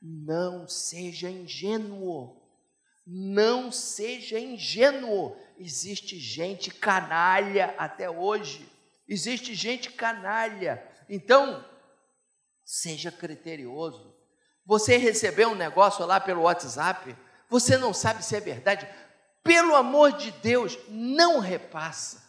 Não 0.00 0.66
seja 0.66 1.30
ingênuo. 1.30 2.40
Não 3.06 3.70
seja 3.70 4.38
ingênuo. 4.38 5.36
Existe 5.58 6.18
gente 6.18 6.70
canalha 6.70 7.74
até 7.76 8.08
hoje. 8.08 8.66
Existe 9.06 9.54
gente 9.54 9.90
canalha. 9.90 10.82
Então, 11.08 11.64
seja 12.70 13.10
criterioso. 13.10 14.14
Você 14.64 14.96
recebeu 14.96 15.50
um 15.50 15.56
negócio 15.56 16.06
lá 16.06 16.20
pelo 16.20 16.42
WhatsApp, 16.42 17.16
você 17.48 17.76
não 17.76 17.92
sabe 17.92 18.24
se 18.24 18.36
é 18.36 18.40
verdade. 18.40 18.88
Pelo 19.42 19.74
amor 19.74 20.12
de 20.12 20.30
Deus, 20.30 20.78
não 20.88 21.40
repassa. 21.40 22.22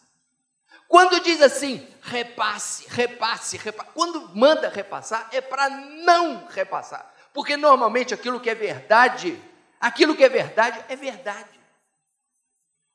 Quando 0.87 1.21
diz 1.21 1.43
assim, 1.43 1.87
repasse, 2.01 2.87
repasse, 2.89 3.55
repasse, 3.55 3.91
quando 3.93 4.35
manda 4.35 4.67
repassar, 4.67 5.29
é 5.31 5.41
para 5.41 5.69
não 5.69 6.47
repassar. 6.47 7.13
Porque 7.31 7.55
normalmente 7.55 8.11
aquilo 8.11 8.39
que 8.39 8.49
é 8.49 8.55
verdade, 8.55 9.39
aquilo 9.79 10.15
que 10.15 10.23
é 10.23 10.29
verdade, 10.29 10.83
é 10.89 10.95
verdade. 10.95 11.61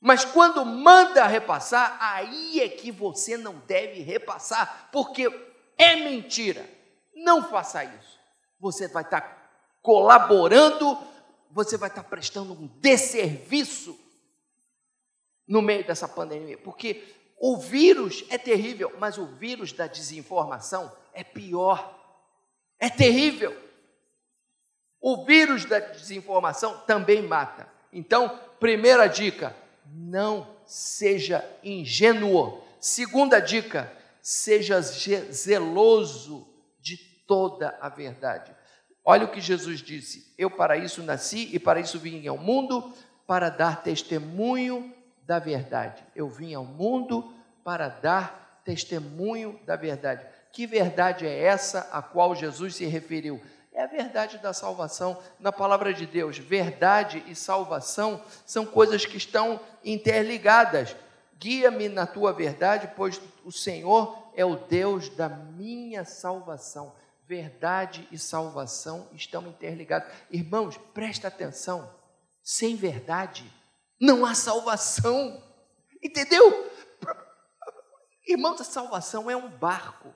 Mas 0.01 0.25
quando 0.25 0.65
manda 0.65 1.25
repassar, 1.29 1.97
aí 2.01 2.61
é 2.61 2.69
que 2.69 2.91
você 2.91 3.37
não 3.37 3.55
deve 3.61 4.01
repassar, 4.01 4.89
porque 4.91 5.31
é 5.79 5.95
mentira. 5.95 6.76
Não 7.17 7.49
faça 7.49 7.83
isso. 7.83 8.21
Você 8.61 8.87
vai 8.87 9.03
estar 9.03 9.79
colaborando, 9.81 10.99
você 11.51 11.79
vai 11.79 11.89
estar 11.89 12.05
prestando 12.05 12.53
um 12.53 12.67
desserviço 12.67 13.99
no 15.49 15.63
meio 15.63 15.87
dessa 15.87 16.07
pandemia, 16.07 16.59
porque 16.59 17.03
o 17.39 17.57
vírus 17.57 18.25
é 18.29 18.37
terrível, 18.37 18.93
mas 18.99 19.17
o 19.17 19.25
vírus 19.27 19.73
da 19.73 19.87
desinformação 19.87 20.93
é 21.15 21.25
pior. 21.25 21.95
É 22.79 22.91
terrível. 22.91 23.57
O 25.01 25.25
vírus 25.25 25.65
da 25.65 25.79
desinformação 25.79 26.81
também 26.81 27.23
mata. 27.23 27.67
Então, 27.93 28.39
primeira 28.61 29.07
dica: 29.07 29.57
não 29.87 30.47
seja 30.67 31.49
ingênuo. 31.65 32.63
Segunda 32.79 33.41
dica, 33.41 33.91
seja 34.21 34.81
zeloso 34.83 36.47
toda 37.27 37.77
a 37.81 37.89
verdade. 37.89 38.55
Olha 39.05 39.25
o 39.25 39.31
que 39.31 39.41
Jesus 39.41 39.81
disse: 39.81 40.33
Eu 40.37 40.51
para 40.51 40.77
isso 40.77 41.03
nasci 41.03 41.51
e 41.53 41.59
para 41.59 41.81
isso 41.81 41.99
vim 41.99 42.27
ao 42.27 42.39
mundo, 42.39 42.93
para 43.27 43.49
dar 43.49 43.83
testemunho 43.83 44.95
da 45.23 45.39
verdade. 45.39 46.05
Eu 46.15 46.29
vim 46.29 46.55
ao 46.55 46.65
mundo 46.65 47.33
para 47.65 47.89
dar 47.89 48.61
testemunho 48.65 49.59
da 49.65 49.77
verdade. 49.77 50.27
Que 50.53 50.67
verdade 50.67 51.27
é 51.27 51.43
essa 51.43 51.89
a 51.93 52.01
qual 52.01 52.35
Jesus 52.35 52.77
se 52.77 52.87
referiu? 52.87 53.41
é 53.77 53.83
a 53.83 53.87
verdade 53.87 54.39
da 54.39 54.55
salvação. 54.55 55.19
Na 55.39 55.53
palavra 55.53 55.93
de 55.93 56.07
Deus, 56.07 56.39
verdade 56.39 57.23
e 57.29 57.35
salvação 57.35 58.23
são 58.47 58.65
coisas 58.65 59.05
que 59.05 59.19
estão 59.19 59.61
interligadas. 59.85 60.97
Guia-me 61.39 61.87
na 61.87 62.07
tua 62.07 62.33
verdade, 62.33 62.91
pois 62.97 63.21
o 63.45 63.53
Senhor 63.53 64.31
é 64.35 64.47
o 64.47 64.57
Deus 64.57 65.11
da 65.11 65.29
minha 65.29 66.07
salvação. 66.07 66.95
Verdade 67.27 68.07
e 68.11 68.19
salvação 68.19 69.09
estão 69.13 69.47
interligados. 69.49 70.13
Irmãos, 70.31 70.77
presta 70.95 71.29
atenção. 71.29 71.93
Sem 72.43 72.77
verdade 72.77 73.53
não 74.01 74.25
há 74.25 74.35
salvação. 74.35 75.43
Entendeu? 76.03 76.71
Irmãos, 78.27 78.61
a 78.61 78.65
salvação 78.65 79.31
é 79.31 79.37
um 79.37 79.49
barco. 79.49 80.15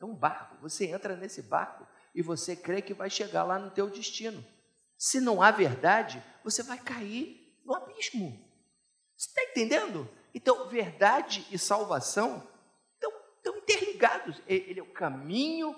É 0.00 0.04
um 0.04 0.14
barco. 0.14 0.56
Você 0.62 0.86
entra 0.86 1.16
nesse 1.16 1.42
barco 1.42 1.86
e 2.14 2.22
você 2.22 2.54
crê 2.54 2.80
que 2.80 2.94
vai 2.94 3.10
chegar 3.10 3.44
lá 3.44 3.58
no 3.58 3.70
teu 3.70 3.90
destino. 3.90 4.44
Se 4.96 5.20
não 5.20 5.42
há 5.42 5.50
verdade, 5.50 6.22
você 6.42 6.62
vai 6.62 6.78
cair 6.78 7.58
no 7.64 7.74
abismo. 7.74 8.30
Você 9.16 9.28
está 9.28 9.42
entendendo? 9.42 10.08
Então, 10.34 10.68
verdade 10.68 11.46
e 11.50 11.58
salvação 11.58 12.46
estão, 12.94 13.12
estão 13.36 13.56
interligados. 13.56 14.40
Ele 14.46 14.80
é 14.80 14.82
o 14.82 14.92
caminho, 14.92 15.74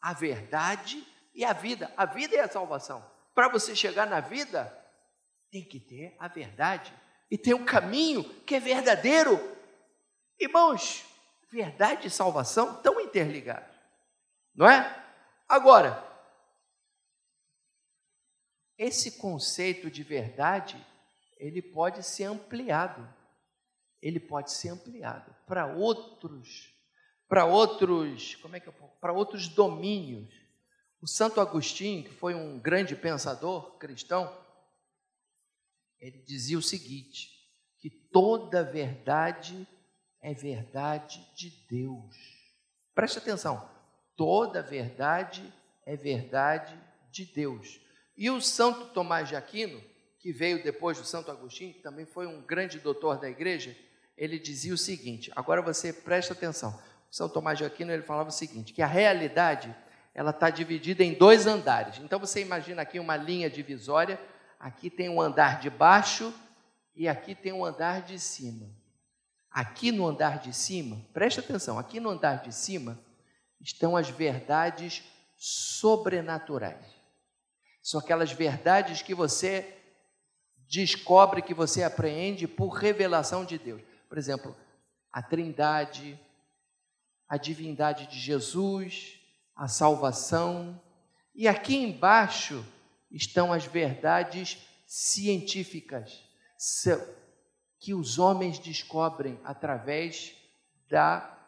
a 0.00 0.12
verdade 0.12 1.06
e 1.34 1.44
a 1.44 1.52
vida. 1.52 1.92
A 1.96 2.04
vida 2.04 2.36
é 2.36 2.40
a 2.40 2.48
salvação. 2.48 3.04
Para 3.34 3.48
você 3.48 3.74
chegar 3.74 4.06
na 4.06 4.20
vida, 4.20 4.76
tem 5.50 5.64
que 5.64 5.80
ter 5.80 6.16
a 6.18 6.28
verdade. 6.28 6.92
E 7.30 7.38
tem 7.38 7.54
um 7.54 7.64
caminho 7.64 8.24
que 8.44 8.54
é 8.54 8.60
verdadeiro. 8.60 9.38
Irmãos, 10.38 11.04
verdade 11.50 12.06
e 12.06 12.10
salvação 12.10 12.76
estão 12.76 13.00
interligados. 13.00 13.74
Não 14.54 14.68
é? 14.68 15.04
Agora, 15.48 16.04
esse 18.76 19.18
conceito 19.18 19.90
de 19.90 20.02
verdade, 20.02 20.84
ele 21.36 21.60
pode 21.60 22.02
ser 22.02 22.24
ampliado. 22.24 23.06
Ele 24.00 24.18
pode 24.18 24.52
ser 24.52 24.70
ampliado 24.70 25.34
para 25.46 25.66
outros, 25.66 26.72
para 27.30 27.44
outros, 27.44 28.34
como 28.42 28.56
é 28.56 28.60
que 28.60 28.68
para 29.00 29.12
outros 29.12 29.46
domínios. 29.46 30.34
O 31.00 31.06
Santo 31.06 31.40
Agostinho, 31.40 32.02
que 32.02 32.10
foi 32.10 32.34
um 32.34 32.58
grande 32.58 32.96
pensador 32.96 33.78
cristão, 33.78 34.36
ele 36.00 36.18
dizia 36.18 36.58
o 36.58 36.62
seguinte: 36.62 37.30
que 37.78 37.88
toda 37.88 38.64
verdade 38.64 39.64
é 40.20 40.34
verdade 40.34 41.24
de 41.36 41.50
Deus. 41.70 42.16
Preste 42.96 43.18
atenção, 43.18 43.70
toda 44.16 44.60
verdade 44.60 45.54
é 45.86 45.96
verdade 45.96 46.76
de 47.12 47.24
Deus. 47.26 47.80
E 48.16 48.28
o 48.28 48.40
Santo 48.40 48.92
Tomás 48.92 49.28
de 49.28 49.36
Aquino, 49.36 49.80
que 50.18 50.32
veio 50.32 50.64
depois 50.64 50.98
do 50.98 51.04
Santo 51.04 51.30
Agostinho, 51.30 51.74
que 51.74 51.80
também 51.80 52.04
foi 52.04 52.26
um 52.26 52.42
grande 52.42 52.80
doutor 52.80 53.20
da 53.20 53.30
igreja, 53.30 53.74
ele 54.16 54.36
dizia 54.36 54.74
o 54.74 54.78
seguinte: 54.78 55.30
agora 55.36 55.62
você 55.62 55.92
presta 55.92 56.34
atenção. 56.34 56.89
São 57.10 57.28
Tomás 57.28 57.58
de 57.58 57.64
Aquino 57.64 57.92
ele 57.92 58.02
falava 58.02 58.28
o 58.28 58.32
seguinte: 58.32 58.72
que 58.72 58.82
a 58.82 58.86
realidade 58.86 59.74
ela 60.14 60.30
está 60.30 60.50
dividida 60.50 61.02
em 61.02 61.14
dois 61.14 61.46
andares. 61.46 61.98
Então 61.98 62.18
você 62.18 62.40
imagina 62.40 62.82
aqui 62.82 62.98
uma 62.98 63.16
linha 63.16 63.48
divisória. 63.48 64.20
Aqui 64.58 64.90
tem 64.90 65.08
um 65.08 65.20
andar 65.20 65.60
de 65.60 65.70
baixo 65.70 66.34
e 66.94 67.08
aqui 67.08 67.34
tem 67.34 67.52
um 67.52 67.64
andar 67.64 68.02
de 68.02 68.18
cima. 68.18 68.68
Aqui 69.50 69.90
no 69.90 70.06
andar 70.06 70.38
de 70.38 70.52
cima, 70.52 71.04
preste 71.12 71.40
atenção, 71.40 71.78
aqui 71.78 71.98
no 71.98 72.10
andar 72.10 72.42
de 72.42 72.54
cima 72.54 72.98
estão 73.60 73.96
as 73.96 74.08
verdades 74.08 75.02
sobrenaturais. 75.36 76.86
São 77.82 77.98
aquelas 77.98 78.30
verdades 78.30 79.02
que 79.02 79.14
você 79.14 79.76
descobre, 80.68 81.42
que 81.42 81.54
você 81.54 81.82
apreende 81.82 82.46
por 82.46 82.68
revelação 82.68 83.44
de 83.44 83.58
Deus. 83.58 83.82
Por 84.08 84.18
exemplo, 84.18 84.56
a 85.12 85.20
Trindade, 85.22 86.18
a 87.30 87.36
divindade 87.36 88.08
de 88.08 88.18
Jesus, 88.18 89.20
a 89.54 89.68
salvação. 89.68 90.82
E 91.32 91.46
aqui 91.46 91.76
embaixo 91.76 92.66
estão 93.08 93.52
as 93.52 93.64
verdades 93.64 94.58
científicas 94.84 96.28
que 97.78 97.94
os 97.94 98.18
homens 98.18 98.58
descobrem 98.58 99.38
através 99.44 100.34
da, 100.88 101.38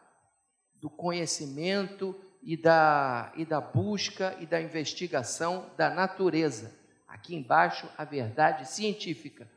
do 0.79 0.89
conhecimento 0.89 2.15
e 2.41 2.55
da, 2.55 3.33
e 3.35 3.43
da 3.43 3.59
busca 3.59 4.37
e 4.39 4.45
da 4.45 4.61
investigação 4.61 5.69
da 5.75 5.89
natureza. 5.89 6.73
Aqui 7.05 7.35
embaixo, 7.35 7.89
a 7.97 8.05
verdade 8.05 8.69
científica, 8.69 9.51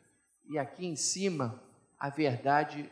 e 0.51 0.59
aqui 0.59 0.87
em 0.87 0.97
cima, 0.97 1.63
a 1.97 2.11
verdade 2.11 2.91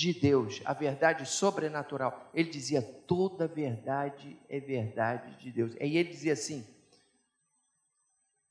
de 0.00 0.14
Deus, 0.14 0.62
a 0.64 0.72
verdade 0.72 1.26
sobrenatural. 1.26 2.30
Ele 2.32 2.48
dizia: 2.48 2.80
toda 2.80 3.46
verdade 3.46 4.34
é 4.48 4.58
verdade 4.58 5.38
de 5.38 5.52
Deus. 5.52 5.76
Aí 5.78 5.98
ele 5.98 6.08
dizia 6.08 6.32
assim: 6.32 6.66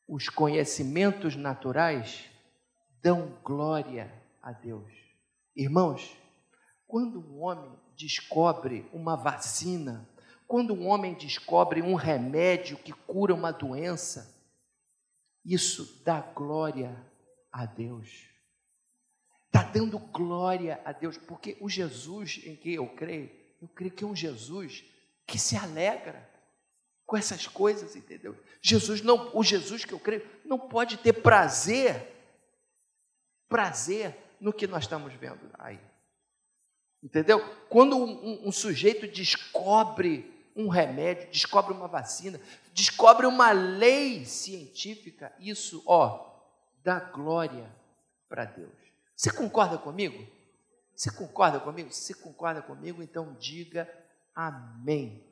os 0.07 0.29
conhecimentos 0.29 1.35
naturais 1.35 2.29
dão 3.01 3.35
glória 3.43 4.13
a 4.43 4.51
Deus. 4.51 4.93
Irmãos, 5.55 6.15
quando 6.85 7.19
um 7.19 7.41
homem 7.41 7.79
descobre 7.97 8.87
uma 8.93 9.15
vacina, 9.15 10.07
quando 10.47 10.71
um 10.71 10.85
homem 10.85 11.15
descobre 11.15 11.81
um 11.81 11.95
remédio 11.95 12.77
que 12.77 12.93
cura 12.93 13.33
uma 13.33 13.51
doença, 13.51 14.39
isso 15.43 16.03
dá 16.05 16.21
glória 16.21 16.95
a 17.51 17.65
Deus. 17.65 18.29
Está 19.49 19.63
dando 19.63 19.97
glória 19.97 20.79
a 20.85 20.91
Deus, 20.91 21.17
porque 21.17 21.57
o 21.59 21.67
Jesus 21.67 22.39
em 22.45 22.55
que 22.55 22.73
eu 22.73 22.87
creio, 22.87 23.29
eu 23.61 23.67
creio 23.67 23.91
que 23.91 24.03
é 24.03 24.07
um 24.07 24.15
Jesus 24.15 24.83
que 25.25 25.37
se 25.37 25.55
alegra 25.55 26.27
com 27.05 27.17
essas 27.17 27.47
coisas, 27.47 27.95
entendeu? 27.95 28.37
Jesus 28.61 29.01
não, 29.01 29.35
o 29.35 29.43
Jesus 29.43 29.83
que 29.83 29.93
eu 29.93 29.99
creio, 29.99 30.25
não 30.45 30.59
pode 30.59 30.97
ter 30.97 31.13
prazer 31.13 32.15
prazer 33.49 34.15
no 34.39 34.53
que 34.53 34.67
nós 34.67 34.83
estamos 34.83 35.11
vendo 35.15 35.49
aí. 35.57 35.79
Entendeu? 37.01 37.39
Quando 37.67 37.97
um, 37.97 38.11
um, 38.11 38.47
um, 38.47 38.51
sujeito 38.51 39.07
descobre 39.07 40.31
um 40.55 40.67
remédio, 40.67 41.31
descobre 41.31 41.73
uma 41.73 41.87
vacina, 41.87 42.39
descobre 42.73 43.25
uma 43.25 43.51
lei 43.51 44.23
científica, 44.25 45.33
isso, 45.39 45.81
ó, 45.85 46.29
dá 46.83 46.99
glória 46.99 47.73
para 48.27 48.45
Deus. 48.45 48.88
Você 49.19 49.31
concorda 49.31 49.77
comigo? 49.77 50.25
Você 50.95 51.11
concorda 51.11 51.59
comigo? 51.59 51.91
Se 51.91 52.13
concorda 52.13 52.61
comigo, 52.61 53.03
então 53.03 53.33
diga 53.33 53.89
amém. 54.33 55.27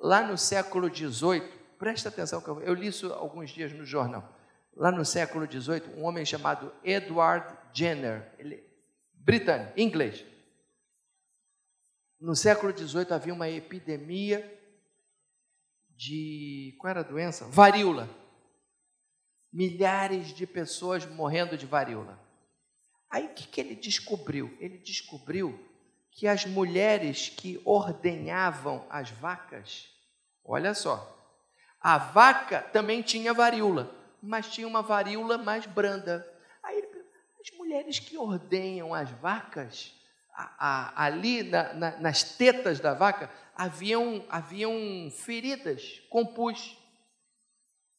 Lá 0.00 0.22
no 0.22 0.38
século 0.38 0.88
XVIII, 0.94 1.40
presta 1.78 2.10
atenção, 2.10 2.40
que 2.40 2.48
eu, 2.48 2.60
eu 2.60 2.74
li 2.74 2.86
isso 2.86 3.12
alguns 3.12 3.50
dias 3.50 3.72
no 3.72 3.84
jornal 3.84 4.36
lá 4.76 4.92
no 4.92 5.04
século 5.04 5.50
XVIII, 5.50 5.94
um 5.96 6.04
homem 6.04 6.24
chamado 6.24 6.72
Edward 6.84 7.56
Jenner, 7.72 8.30
ele, 8.38 8.62
britânico, 9.14 9.72
inglês. 9.80 10.24
No 12.20 12.36
século 12.36 12.76
XVIII 12.76 13.06
havia 13.10 13.32
uma 13.32 13.48
epidemia 13.48 14.52
de. 15.90 16.76
Qual 16.78 16.90
era 16.90 17.00
a 17.00 17.04
doença? 17.04 17.46
Varíola. 17.46 18.08
Milhares 19.52 20.28
de 20.28 20.46
pessoas 20.46 21.06
morrendo 21.06 21.56
de 21.56 21.64
varíola. 21.64 22.25
Aí 23.16 23.26
o 23.26 23.34
que, 23.34 23.46
que 23.46 23.60
ele 23.60 23.74
descobriu? 23.74 24.56
Ele 24.60 24.78
descobriu 24.78 25.58
que 26.10 26.26
as 26.26 26.44
mulheres 26.44 27.28
que 27.28 27.60
ordenhavam 27.64 28.86
as 28.90 29.10
vacas, 29.10 29.88
olha 30.44 30.74
só, 30.74 31.14
a 31.80 31.98
vaca 31.98 32.60
também 32.60 33.02
tinha 33.02 33.34
varíola 33.34 33.96
mas 34.26 34.48
tinha 34.48 34.66
uma 34.66 34.82
varíola 34.82 35.38
mais 35.38 35.66
branda. 35.66 36.26
Aí 36.62 36.78
ele 36.78 36.96
as 37.40 37.56
mulheres 37.56 38.00
que 38.00 38.18
ordenham 38.18 38.92
as 38.92 39.08
vacas, 39.08 39.94
a, 40.34 40.54
a, 40.58 41.04
ali 41.04 41.44
na, 41.44 41.72
na, 41.74 41.90
nas 41.98 42.24
tetas 42.24 42.80
da 42.80 42.92
vaca, 42.92 43.30
haviam, 43.54 44.24
haviam 44.28 45.08
feridas 45.12 46.02
com 46.10 46.26
pus, 46.26 46.76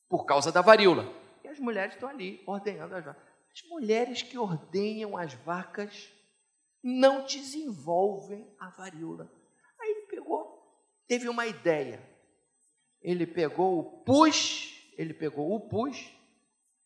por 0.09 0.25
causa 0.25 0.51
da 0.51 0.61
varíola. 0.61 1.09
E 1.45 1.47
as 1.47 1.59
mulheres 1.59 1.93
estão 1.93 2.09
ali 2.09 2.43
ordenhando 2.45 2.93
as 2.93 3.05
vacas. 3.05 3.26
As 3.57 3.67
mulheres 3.69 4.21
que 4.21 4.37
ordenham 4.37 5.17
as 5.17 5.33
vacas 5.33 6.13
não 6.83 7.25
desenvolvem 7.25 8.47
a 8.59 8.69
varíola. 8.69 9.31
Aí 9.79 9.89
ele 9.89 10.01
pegou, 10.05 10.63
teve 11.07 11.27
uma 11.27 11.47
ideia. 11.47 11.99
Ele 13.01 13.25
pegou 13.25 13.79
o 13.79 13.83
pus 14.03 14.75
ele 14.95 15.13
pegou 15.13 15.55
o 15.55 15.59
pus 15.59 16.11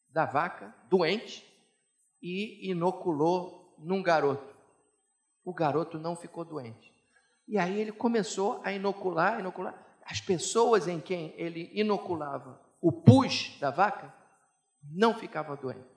da 0.09 0.25
vaca 0.25 0.73
doente 0.89 1.45
e 2.21 2.69
inoculou 2.69 3.75
num 3.79 4.03
garoto. 4.03 4.53
O 5.43 5.53
garoto 5.53 5.97
não 5.97 6.15
ficou 6.15 6.43
doente. 6.43 6.93
E 7.47 7.57
aí 7.57 7.79
ele 7.79 7.91
começou 7.91 8.61
a 8.63 8.71
inocular, 8.71 9.39
inocular. 9.39 9.73
As 10.05 10.19
pessoas 10.19 10.87
em 10.87 10.99
quem 10.99 11.33
ele 11.37 11.69
inoculava 11.73 12.61
o 12.81 12.91
pus 12.91 13.57
da 13.59 13.71
vaca 13.71 14.13
não 14.83 15.13
ficavam 15.17 15.55
doentes. 15.55 15.90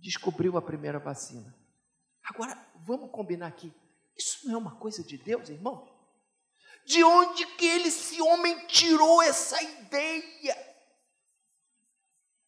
Descobriu 0.00 0.56
a 0.56 0.62
primeira 0.62 0.98
vacina. 0.98 1.54
Agora, 2.24 2.56
vamos 2.84 3.10
combinar 3.10 3.46
aqui. 3.46 3.72
Isso 4.16 4.46
não 4.46 4.54
é 4.54 4.58
uma 4.58 4.76
coisa 4.76 5.02
de 5.02 5.16
Deus, 5.18 5.48
irmão? 5.48 5.88
De 6.84 7.04
onde 7.04 7.46
que 7.56 7.66
ele, 7.66 7.88
esse 7.88 8.20
homem, 8.20 8.66
tirou 8.66 9.22
essa 9.22 9.62
ideia? 9.62 10.56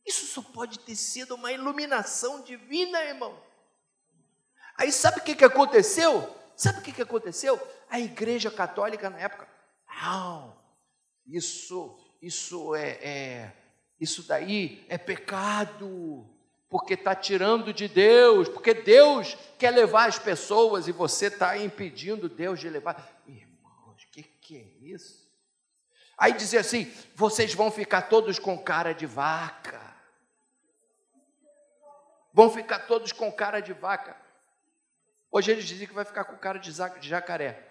Isso 0.04 0.26
só 0.26 0.42
pode 0.42 0.78
ter 0.80 0.96
sido 0.96 1.34
uma 1.34 1.52
iluminação 1.52 2.42
divina, 2.42 3.00
irmão. 3.02 3.38
Aí 4.76 4.90
sabe 4.90 5.20
o 5.20 5.22
que, 5.22 5.34
que 5.34 5.44
aconteceu? 5.44 6.28
Sabe 6.56 6.80
o 6.80 6.82
que, 6.82 6.92
que 6.92 7.02
aconteceu? 7.02 7.60
A 7.88 8.00
igreja 8.00 8.50
católica 8.50 9.10
na 9.10 9.18
época, 9.18 9.48
não, 10.02 10.56
isso, 11.26 11.98
isso 12.20 12.74
é, 12.74 12.90
é 13.02 13.56
isso 14.00 14.22
daí 14.26 14.84
é 14.88 14.98
pecado, 14.98 16.28
porque 16.72 16.94
está 16.94 17.14
tirando 17.14 17.70
de 17.70 17.86
Deus, 17.86 18.48
porque 18.48 18.72
Deus 18.72 19.36
quer 19.58 19.70
levar 19.70 20.08
as 20.08 20.18
pessoas 20.18 20.88
e 20.88 20.92
você 20.92 21.26
está 21.26 21.54
impedindo 21.58 22.26
Deus 22.26 22.58
de 22.58 22.70
levar. 22.70 23.20
Irmãos, 23.28 24.02
o 24.02 24.08
que, 24.10 24.22
que 24.22 24.56
é 24.56 24.86
isso? 24.88 25.30
Aí 26.16 26.32
dizer 26.32 26.58
assim: 26.58 26.90
vocês 27.14 27.52
vão 27.52 27.70
ficar 27.70 28.02
todos 28.02 28.38
com 28.38 28.56
cara 28.58 28.94
de 28.94 29.04
vaca 29.04 29.92
vão 32.32 32.50
ficar 32.50 32.80
todos 32.80 33.12
com 33.12 33.30
cara 33.30 33.60
de 33.60 33.72
vaca. 33.72 34.16
Hoje 35.30 35.50
eles 35.50 35.64
dizem 35.64 35.86
que 35.86 35.94
vai 35.94 36.04
ficar 36.04 36.24
com 36.24 36.36
cara 36.36 36.58
de 36.58 36.72
jacaré. 36.72 37.68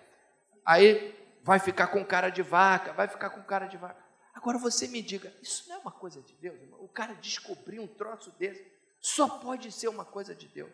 Aí 0.63 1.17
vai 1.41 1.59
ficar 1.59 1.87
com 1.87 2.05
cara 2.05 2.29
de 2.29 2.41
vaca, 2.41 2.93
vai 2.93 3.07
ficar 3.07 3.31
com 3.31 3.41
cara 3.41 3.65
de 3.65 3.77
vaca. 3.77 4.01
Agora 4.33 4.57
você 4.57 4.87
me 4.87 5.01
diga, 5.01 5.33
isso 5.41 5.67
não 5.67 5.75
é 5.75 5.79
uma 5.79 5.91
coisa 5.91 6.21
de 6.21 6.33
Deus? 6.35 6.61
Irmão? 6.61 6.79
O 6.81 6.87
cara 6.87 7.13
descobrir 7.15 7.79
um 7.79 7.87
troço 7.87 8.31
desse 8.37 8.63
só 9.01 9.27
pode 9.39 9.71
ser 9.71 9.87
uma 9.87 10.05
coisa 10.05 10.35
de 10.35 10.47
Deus. 10.47 10.71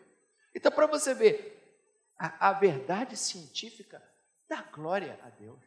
Então, 0.54 0.70
para 0.70 0.86
você 0.86 1.14
ver, 1.14 1.58
a, 2.18 2.50
a 2.50 2.52
verdade 2.52 3.16
científica 3.16 4.02
dá 4.48 4.62
glória 4.62 5.18
a 5.22 5.30
Deus. 5.30 5.58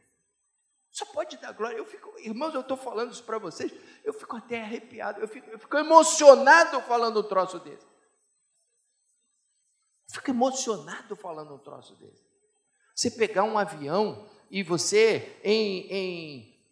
Só 0.92 1.06
pode 1.06 1.38
dar 1.38 1.54
glória. 1.54 1.78
Eu 1.78 1.86
fico, 1.86 2.14
irmãos, 2.20 2.54
eu 2.54 2.62
estou 2.62 2.78
falando 2.78 3.12
isso 3.12 3.24
para 3.24 3.40
vocês, 3.40 3.72
eu 4.04 4.14
fico 4.14 4.36
até 4.36 4.62
arrepiado, 4.62 5.22
eu 5.22 5.28
fico, 5.28 5.50
eu 5.50 5.58
fico 5.58 5.78
emocionado 5.78 6.82
falando 6.82 7.22
um 7.22 7.28
troço 7.28 7.60
desse. 7.60 7.86
Eu 10.08 10.16
fico 10.16 10.30
emocionado 10.30 11.16
falando 11.16 11.56
um 11.56 11.60
troço 11.60 11.96
desse. 11.96 12.30
Você 12.94 13.10
pegar 13.10 13.44
um 13.44 13.58
avião 13.58 14.30
e 14.52 14.62
você, 14.62 15.40
em, 15.44 15.88
em, 15.90 16.66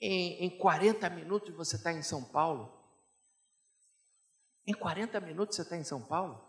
em, 0.00 0.44
em 0.44 0.58
40 0.58 1.08
minutos, 1.10 1.54
você 1.54 1.76
está 1.76 1.92
em 1.92 2.02
São 2.02 2.24
Paulo. 2.24 2.77
Em 4.68 4.74
40 4.74 5.18
minutos 5.20 5.56
você 5.56 5.62
está 5.62 5.78
em 5.78 5.82
São 5.82 5.98
Paulo. 5.98 6.46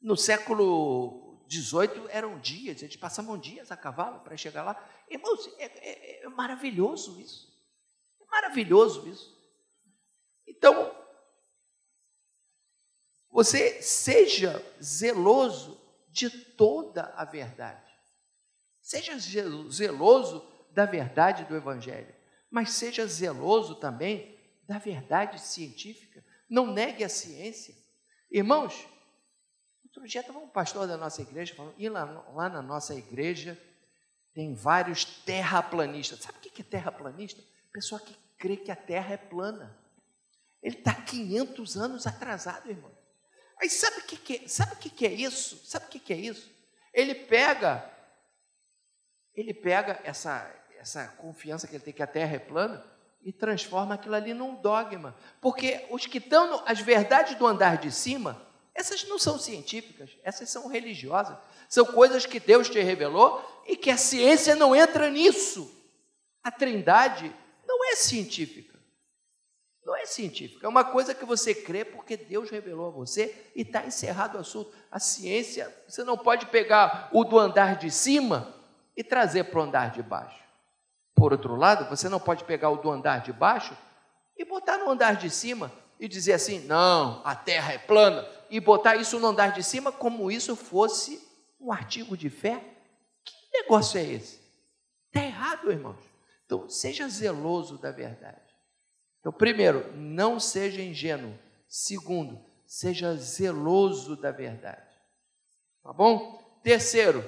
No 0.00 0.16
século 0.16 1.44
XVIII 1.50 2.06
eram 2.10 2.38
dias, 2.38 2.80
eles 2.80 2.94
passavam 2.94 3.36
dias 3.36 3.72
a 3.72 3.76
cavalo 3.76 4.20
para 4.20 4.36
chegar 4.36 4.62
lá. 4.62 4.88
Irmãos, 5.10 5.44
é, 5.58 5.64
é, 5.64 6.24
é 6.24 6.28
maravilhoso 6.28 7.20
isso. 7.20 7.52
É 8.20 8.24
maravilhoso 8.30 9.08
isso. 9.08 9.36
Então, 10.46 10.94
você 13.28 13.82
seja 13.82 14.64
zeloso 14.80 15.84
de 16.10 16.30
toda 16.30 17.12
a 17.16 17.24
verdade. 17.24 17.92
Seja 18.80 19.18
zeloso 19.18 20.46
da 20.70 20.86
verdade 20.86 21.46
do 21.46 21.56
Evangelho, 21.56 22.14
mas 22.48 22.70
seja 22.70 23.04
zeloso 23.08 23.74
também 23.74 24.38
da 24.68 24.78
verdade 24.78 25.40
científica. 25.40 26.24
Não 26.48 26.72
negue 26.72 27.04
a 27.04 27.08
ciência. 27.08 27.74
Irmãos, 28.30 28.86
outro 29.84 30.06
dia 30.08 30.20
estava 30.20 30.38
um 30.38 30.48
pastor 30.48 30.86
da 30.86 30.96
nossa 30.96 31.22
igreja 31.22 31.54
falando, 31.54 31.74
e 31.78 31.88
lá, 31.88 32.04
lá 32.04 32.48
na 32.48 32.60
nossa 32.60 32.94
igreja 32.94 33.60
tem 34.32 34.54
vários 34.54 35.04
terraplanistas. 35.04 36.20
Sabe 36.20 36.38
o 36.38 36.40
que 36.40 36.60
é 36.60 36.64
terraplanista? 36.64 37.42
Pessoa 37.72 38.00
que 38.00 38.16
crê 38.36 38.56
que 38.56 38.70
a 38.70 38.76
terra 38.76 39.14
é 39.14 39.16
plana. 39.16 39.78
Ele 40.62 40.76
está 40.76 40.94
500 40.94 41.76
anos 41.76 42.06
atrasado, 42.06 42.68
irmão. 42.70 42.92
Aí 43.60 43.70
sabe 43.70 44.00
o 44.00 44.04
que, 44.04 44.16
que, 44.16 44.46
o 44.72 44.76
que, 44.76 44.90
que 44.90 45.06
é 45.06 45.12
isso? 45.12 45.64
Sabe 45.64 45.86
o 45.86 45.88
que, 45.88 46.00
que 46.00 46.12
é 46.12 46.16
isso? 46.16 46.50
Ele 46.92 47.14
pega, 47.14 47.90
ele 49.34 49.54
pega 49.54 50.00
essa, 50.04 50.52
essa 50.78 51.08
confiança 51.08 51.66
que 51.66 51.76
ele 51.76 51.84
tem 51.84 51.94
que 51.94 52.02
a 52.02 52.06
Terra 52.06 52.36
é 52.36 52.38
plana 52.38 52.93
e 53.24 53.32
transforma 53.32 53.94
aquilo 53.94 54.14
ali 54.14 54.34
num 54.34 54.54
dogma. 54.54 55.16
Porque 55.40 55.86
os 55.90 56.06
que 56.06 56.18
estão, 56.18 56.62
as 56.66 56.78
verdades 56.78 57.34
do 57.36 57.46
andar 57.46 57.78
de 57.78 57.90
cima, 57.90 58.40
essas 58.74 59.08
não 59.08 59.18
são 59.18 59.38
científicas, 59.38 60.10
essas 60.22 60.50
são 60.50 60.68
religiosas. 60.68 61.36
São 61.68 61.86
coisas 61.86 62.26
que 62.26 62.38
Deus 62.38 62.68
te 62.68 62.80
revelou 62.80 63.42
e 63.66 63.76
que 63.76 63.90
a 63.90 63.96
ciência 63.96 64.54
não 64.54 64.76
entra 64.76 65.10
nisso. 65.10 65.70
A 66.42 66.50
trindade 66.50 67.34
não 67.66 67.90
é 67.90 67.96
científica. 67.96 68.74
Não 69.84 69.94
é 69.94 70.06
científico, 70.06 70.64
é 70.64 70.68
uma 70.68 70.82
coisa 70.82 71.14
que 71.14 71.26
você 71.26 71.54
crê 71.54 71.84
porque 71.84 72.16
Deus 72.16 72.48
revelou 72.48 72.88
a 72.88 72.90
você 72.90 73.50
e 73.54 73.60
está 73.60 73.84
encerrado 73.84 74.36
o 74.36 74.40
assunto. 74.40 74.72
A 74.90 74.98
ciência, 74.98 75.74
você 75.86 76.02
não 76.02 76.16
pode 76.16 76.46
pegar 76.46 77.10
o 77.12 77.22
do 77.22 77.38
andar 77.38 77.76
de 77.76 77.90
cima 77.90 78.54
e 78.96 79.04
trazer 79.04 79.44
para 79.44 79.60
o 79.60 79.62
andar 79.62 79.90
de 79.90 80.02
baixo. 80.02 80.43
Por 81.14 81.32
outro 81.32 81.54
lado, 81.54 81.88
você 81.88 82.08
não 82.08 82.18
pode 82.18 82.44
pegar 82.44 82.70
o 82.70 82.76
do 82.76 82.90
andar 82.90 83.20
de 83.22 83.32
baixo 83.32 83.76
e 84.36 84.44
botar 84.44 84.78
no 84.78 84.90
andar 84.90 85.16
de 85.16 85.30
cima 85.30 85.72
e 85.98 86.08
dizer 86.08 86.32
assim: 86.32 86.60
não, 86.60 87.22
a 87.24 87.34
terra 87.34 87.72
é 87.72 87.78
plana, 87.78 88.28
e 88.50 88.60
botar 88.60 88.96
isso 88.96 89.18
no 89.18 89.28
andar 89.28 89.52
de 89.52 89.62
cima 89.62 89.92
como 89.92 90.30
isso 90.30 90.56
fosse 90.56 91.22
um 91.60 91.72
artigo 91.72 92.16
de 92.16 92.28
fé. 92.28 92.62
Que 93.24 93.62
negócio 93.62 93.98
é 93.98 94.04
esse? 94.04 94.40
Está 95.06 95.24
errado, 95.24 95.70
irmãos. 95.70 96.00
Então, 96.44 96.68
seja 96.68 97.08
zeloso 97.08 97.78
da 97.78 97.90
verdade. 97.90 98.42
Então, 99.20 99.32
primeiro, 99.32 99.90
não 99.96 100.38
seja 100.38 100.82
ingênuo. 100.82 101.38
Segundo, 101.66 102.44
seja 102.66 103.14
zeloso 103.16 104.16
da 104.16 104.30
verdade. 104.30 104.92
Tá 105.82 105.92
bom? 105.92 106.42
Terceiro, 106.62 107.24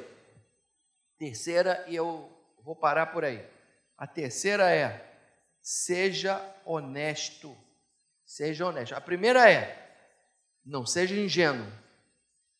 terceira, 1.18 1.84
e 1.88 1.94
eu 1.94 2.30
vou 2.62 2.76
parar 2.76 3.06
por 3.06 3.24
aí. 3.24 3.55
A 3.96 4.06
terceira 4.06 4.70
é: 4.70 5.18
seja 5.62 6.42
honesto. 6.64 7.56
Seja 8.24 8.66
honesto. 8.66 8.94
A 8.94 9.00
primeira 9.00 9.50
é: 9.50 9.86
não 10.64 10.84
seja 10.84 11.14
ingênuo. 11.14 11.70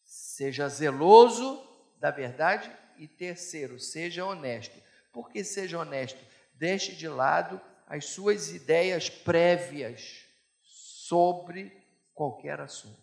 Seja 0.04 0.68
zeloso 0.68 1.62
da 1.98 2.10
verdade. 2.10 2.70
E 2.98 3.06
terceiro, 3.06 3.78
seja 3.78 4.24
honesto. 4.24 4.80
Por 5.12 5.30
que 5.30 5.44
seja 5.44 5.78
honesto? 5.78 6.18
Deixe 6.54 6.92
de 6.92 7.08
lado 7.08 7.60
as 7.86 8.06
suas 8.06 8.50
ideias 8.50 9.10
prévias 9.10 10.24
sobre 10.62 11.70
qualquer 12.14 12.60
assunto. 12.60 13.00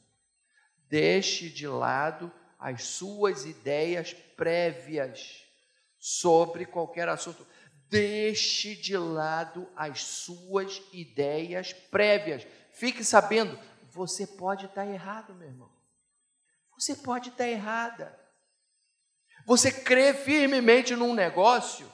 Deixe 0.89 1.49
de 1.49 1.67
lado 1.67 2.31
as 2.59 2.83
suas 2.83 3.45
ideias 3.45 4.13
prévias 4.13 5.43
sobre 5.97 6.65
qualquer 6.65 7.07
assunto. 7.07 7.45
Deixe 7.93 8.75
de 8.75 8.97
lado 8.97 9.69
as 9.75 10.01
suas 10.01 10.81
ideias 10.91 11.73
prévias. 11.73 12.45
Fique 12.71 13.03
sabendo, 13.03 13.59
você 13.91 14.25
pode 14.25 14.65
estar 14.65 14.85
errado, 14.85 15.35
meu 15.35 15.47
irmão. 15.47 15.71
Você 16.77 16.95
pode 16.95 17.29
estar 17.29 17.47
errada. 17.47 18.19
Você 19.45 19.71
crê 19.71 20.13
firmemente 20.13 20.95
num 20.95 21.13
negócio, 21.13 21.91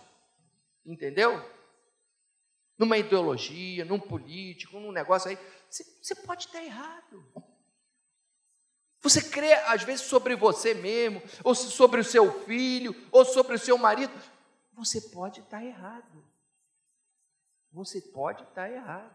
entendeu? 0.86 1.44
numa 2.80 2.98
ideologia, 2.98 3.84
num 3.84 4.00
político, 4.00 4.80
num 4.80 4.94
negócio 4.94 5.30
aí, 5.30 5.38
você, 5.70 5.84
você 6.02 6.16
pode 6.16 6.46
estar 6.46 6.64
errado. 6.64 7.26
Você 9.02 9.22
crê, 9.22 9.54
às 9.54 9.84
vezes, 9.84 10.06
sobre 10.06 10.34
você 10.34 10.74
mesmo, 10.74 11.22
ou 11.44 11.54
sobre 11.54 12.00
o 12.00 12.04
seu 12.06 12.46
filho, 12.46 12.96
ou 13.12 13.26
sobre 13.26 13.56
o 13.56 13.60
seu 13.60 13.78
marido. 13.78 14.14
Você 14.80 15.02
pode 15.02 15.42
estar 15.42 15.64
errado. 15.64 16.26
Você 17.72 18.02
pode 18.02 18.44
estar 18.44 18.72
errado. 18.72 19.14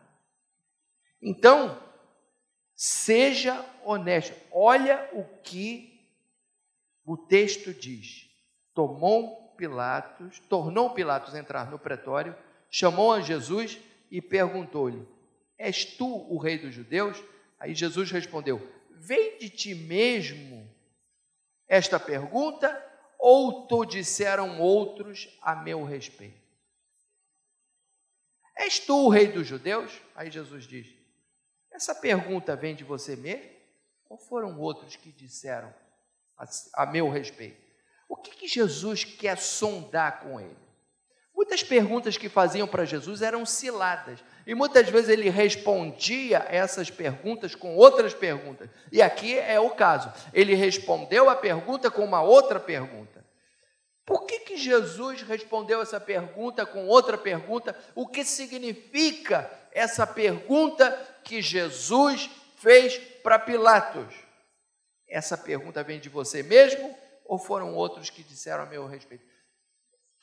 Então, 1.20 1.82
seja 2.74 3.64
honesto. 3.82 4.38
Olha 4.52 5.10
o 5.12 5.24
que 5.42 6.08
o 7.04 7.16
texto 7.16 7.74
diz. 7.74 8.30
Tomou 8.72 9.54
Pilatos, 9.56 10.38
tornou 10.48 10.94
Pilatos 10.94 11.34
entrar 11.34 11.70
no 11.70 11.78
pretório 11.78 12.36
chamou 12.74 13.12
a 13.12 13.20
Jesus 13.20 13.78
e 14.10 14.20
perguntou-lhe: 14.20 15.06
És 15.56 15.84
tu 15.84 16.06
o 16.06 16.36
rei 16.38 16.58
dos 16.58 16.74
judeus? 16.74 17.22
Aí 17.58 17.72
Jesus 17.72 18.10
respondeu: 18.10 18.60
Vem 18.90 19.38
de 19.38 19.48
ti 19.48 19.74
mesmo 19.74 20.68
esta 21.68 22.00
pergunta, 22.00 22.68
ou 23.26 23.66
tu 23.66 23.86
disseram 23.86 24.60
outros 24.60 25.34
a 25.40 25.56
meu 25.56 25.82
respeito? 25.82 26.38
És 28.54 28.78
tu 28.78 29.06
o 29.06 29.08
rei 29.08 29.28
dos 29.28 29.46
judeus? 29.46 29.98
Aí 30.14 30.30
Jesus 30.30 30.66
diz: 30.66 30.94
Essa 31.72 31.94
pergunta 31.94 32.54
vem 32.54 32.74
de 32.74 32.84
você 32.84 33.16
mesmo? 33.16 33.50
Ou 34.10 34.18
foram 34.18 34.60
outros 34.60 34.94
que 34.96 35.10
disseram 35.10 35.74
a, 36.36 36.44
a 36.74 36.84
meu 36.84 37.08
respeito? 37.08 37.56
O 38.10 38.14
que, 38.14 38.32
que 38.32 38.46
Jesus 38.46 39.04
quer 39.04 39.38
sondar 39.38 40.20
com 40.20 40.38
ele? 40.38 40.58
Muitas 41.34 41.62
perguntas 41.62 42.18
que 42.18 42.28
faziam 42.28 42.68
para 42.68 42.84
Jesus 42.84 43.22
eram 43.22 43.46
ciladas. 43.46 44.22
E 44.46 44.54
muitas 44.54 44.88
vezes 44.88 45.08
ele 45.08 45.30
respondia 45.30 46.44
essas 46.48 46.90
perguntas 46.90 47.54
com 47.54 47.76
outras 47.76 48.12
perguntas. 48.12 48.68
E 48.92 49.00
aqui 49.00 49.38
é 49.38 49.58
o 49.58 49.70
caso. 49.70 50.12
Ele 50.32 50.54
respondeu 50.54 51.30
a 51.30 51.36
pergunta 51.36 51.90
com 51.90 52.04
uma 52.04 52.22
outra 52.22 52.60
pergunta. 52.60 53.24
Por 54.04 54.26
que, 54.26 54.40
que 54.40 54.56
Jesus 54.56 55.22
respondeu 55.22 55.80
essa 55.80 55.98
pergunta 55.98 56.66
com 56.66 56.86
outra 56.86 57.16
pergunta? 57.16 57.74
O 57.94 58.06
que 58.06 58.22
significa 58.22 59.50
essa 59.72 60.06
pergunta 60.06 60.90
que 61.24 61.40
Jesus 61.40 62.28
fez 62.56 62.98
para 63.22 63.38
Pilatos? 63.38 64.14
Essa 65.08 65.38
pergunta 65.38 65.82
vem 65.82 65.98
de 65.98 66.10
você 66.10 66.42
mesmo 66.42 66.94
ou 67.24 67.38
foram 67.38 67.74
outros 67.74 68.10
que 68.10 68.22
disseram 68.22 68.64
a 68.64 68.66
meu 68.66 68.86
respeito? 68.86 69.24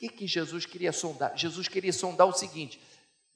que, 0.02 0.10
que 0.10 0.28
Jesus 0.28 0.66
queria 0.66 0.92
sondar? 0.92 1.38
Jesus 1.38 1.68
queria 1.68 1.94
sondar 1.94 2.28
o 2.28 2.34
seguinte: 2.34 2.82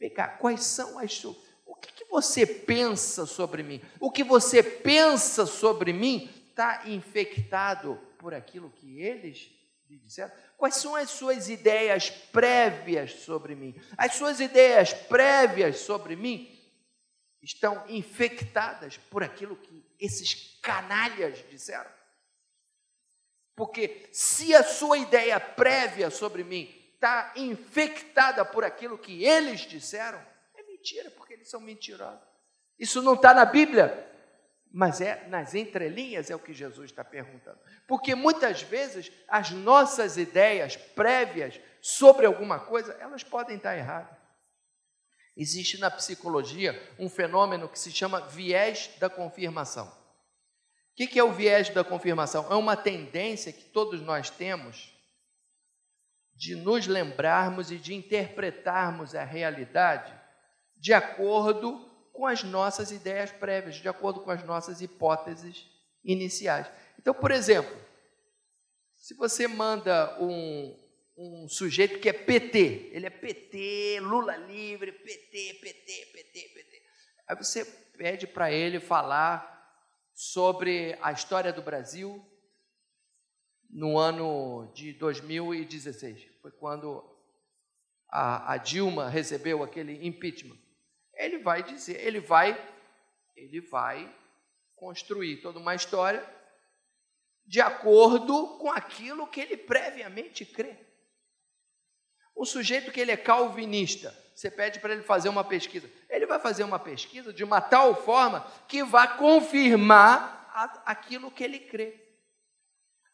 quais 0.10 0.64
são 0.64 1.00
as 1.00 1.14
suas. 1.14 1.38
O 1.66 1.76
que, 1.76 1.92
que 1.92 2.06
você 2.06 2.46
pensa 2.46 3.26
sobre 3.26 3.64
mim? 3.64 3.82
O 4.00 4.12
que 4.12 4.24
você 4.24 4.62
pensa 4.62 5.46
sobre 5.46 5.92
mim 5.92 6.30
está 6.50 6.88
infectado 6.88 8.00
por 8.18 8.34
aquilo 8.34 8.70
que 8.70 9.02
eles 9.02 9.52
lhe 9.90 9.98
disseram? 9.98 10.32
Quais 10.58 10.76
são 10.76 10.96
as 10.96 11.10
suas 11.10 11.50
ideias 11.50 12.10
prévias 12.10 13.12
sobre 13.12 13.56
mim? 13.56 13.76
As 13.98 14.16
suas 14.16 14.40
ideias 14.40 14.94
prévias 14.94 15.80
sobre 15.80 16.16
mim 16.16 16.52
estão 17.42 17.84
infectadas 17.88 18.98
por 18.98 19.24
aquilo 19.24 19.56
que 19.56 19.86
esses 20.00 20.60
canalhas 20.62 21.44
disseram? 21.50 21.90
Porque 23.56 24.08
se 24.12 24.54
a 24.54 24.64
sua 24.64 24.98
ideia 24.98 25.40
prévia 25.40 26.10
sobre 26.10 26.44
mim 26.44 26.85
está 27.06 27.34
infectada 27.36 28.44
por 28.44 28.64
aquilo 28.64 28.98
que 28.98 29.24
eles 29.24 29.62
disseram, 29.62 30.20
é 30.56 30.64
mentira, 30.64 31.12
porque 31.12 31.34
eles 31.34 31.48
são 31.48 31.62
mentirosos. 31.62 32.28
Isso 32.80 33.00
não 33.04 33.14
está 33.14 33.32
na 33.32 33.46
Bíblia, 33.46 34.12
mas 34.74 35.00
é 35.00 35.28
nas 35.28 35.54
entrelinhas 35.54 36.32
é 36.32 36.36
o 36.36 36.40
que 36.40 36.52
Jesus 36.52 36.90
está 36.90 37.04
perguntando. 37.04 37.60
Porque 37.88 38.16
muitas 38.16 38.64
vezes 38.64 39.12
as 39.28 39.52
nossas 39.52 40.18
ideias 40.18 40.76
prévias 40.76 41.62
sobre 41.80 42.26
alguma 42.26 42.60
coisa, 42.60 42.94
elas 43.00 43.24
podem 43.24 43.58
estar 43.58 43.78
erradas. 43.78 44.18
Existe 45.38 45.78
na 45.78 45.92
psicologia 45.92 46.82
um 46.98 47.08
fenômeno 47.08 47.70
que 47.70 47.78
se 47.78 47.92
chama 47.92 48.22
viés 48.22 48.90
da 49.00 49.10
confirmação. 49.10 49.88
O 49.88 50.96
que 50.96 51.20
é 51.20 51.24
o 51.24 51.34
viés 51.34 51.70
da 51.70 51.84
confirmação? 51.84 52.52
É 52.52 52.56
uma 52.56 52.76
tendência 52.76 53.54
que 53.54 53.66
todos 53.66 54.02
nós 54.02 54.30
temos 54.30 54.95
de 56.36 56.56
nos 56.56 56.86
lembrarmos 56.86 57.72
e 57.72 57.78
de 57.78 57.94
interpretarmos 57.94 59.16
a 59.16 59.24
realidade 59.24 60.14
de 60.78 60.94
acordo 60.94 61.80
com 62.12 62.28
as 62.28 62.44
nossas 62.44 62.92
ideias 62.92 63.32
prévias, 63.32 63.76
de 63.76 63.88
acordo 63.88 64.22
com 64.22 64.32
as 64.32 64.44
nossas 64.44 64.82
hipóteses 64.82 65.66
iniciais. 66.04 66.70
Então, 67.00 67.14
por 67.14 67.32
exemplo, 67.32 67.76
se 68.96 69.14
você 69.14 69.48
manda 69.48 70.18
um, 70.22 70.78
um 71.18 71.48
sujeito 71.50 72.00
que 72.00 72.10
é 72.10 72.14
PT, 72.14 72.90
ele 72.92 73.06
é 73.06 73.10
PT, 73.10 74.00
Lula 74.02 74.36
livre, 74.36 74.92
PT, 74.92 75.60
PT, 75.62 76.06
PT, 76.14 76.50
PT. 76.54 76.84
Aí 77.28 77.36
você 77.36 77.66
pede 77.98 78.28
para 78.28 78.52
ele 78.52 78.80
falar 78.80 79.54
sobre 80.14 80.98
a 81.02 81.12
história 81.12 81.52
do 81.52 81.62
Brasil 81.62 82.24
no 83.76 83.98
ano 83.98 84.72
de 84.74 84.94
2016. 84.94 86.26
Foi 86.42 86.50
quando 86.50 87.04
a, 88.10 88.54
a 88.54 88.58
Dilma 88.58 89.10
recebeu 89.10 89.62
aquele 89.62 90.08
impeachment. 90.08 90.58
Ele 91.14 91.40
vai 91.40 91.62
dizer, 91.62 92.00
ele 92.00 92.22
vai, 92.22 92.58
ele 93.36 93.60
vai 93.60 94.10
construir 94.78 95.42
toda 95.42 95.60
uma 95.60 95.76
história 95.76 96.26
de 97.46 97.60
acordo 97.60 98.58
com 98.60 98.72
aquilo 98.72 99.28
que 99.28 99.42
ele 99.42 99.58
previamente 99.58 100.46
crê. 100.46 100.78
Um 102.36 102.46
sujeito 102.46 102.94
que 102.94 103.00
ele 103.02 103.12
é 103.12 103.18
calvinista, 103.18 104.16
você 104.34 104.50
pede 104.50 104.80
para 104.80 104.94
ele 104.94 105.04
fazer 105.04 105.28
uma 105.28 105.44
pesquisa. 105.44 105.90
Ele 106.10 106.26
vai 106.26 106.40
fazer 106.40 106.64
uma 106.64 106.80
pesquisa 106.80 107.34
de 107.34 107.44
uma 107.44 107.60
tal 107.60 107.94
forma 107.94 108.42
que 108.70 108.84
vai 108.86 109.18
confirmar 109.18 110.82
aquilo 110.86 111.30
que 111.30 111.44
ele 111.44 111.60
crê. 111.60 112.05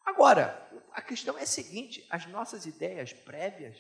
Agora, 0.06 0.70
a 0.92 1.02
questão 1.02 1.38
é 1.38 1.44
a 1.44 1.48
seguinte: 1.48 2.06
as 2.10 2.26
nossas 2.28 2.66
ideias 2.66 3.14
prévias 3.14 3.78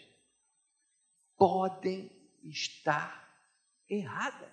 podem 1.36 2.12
estar 2.44 3.30
erradas. 3.90 4.52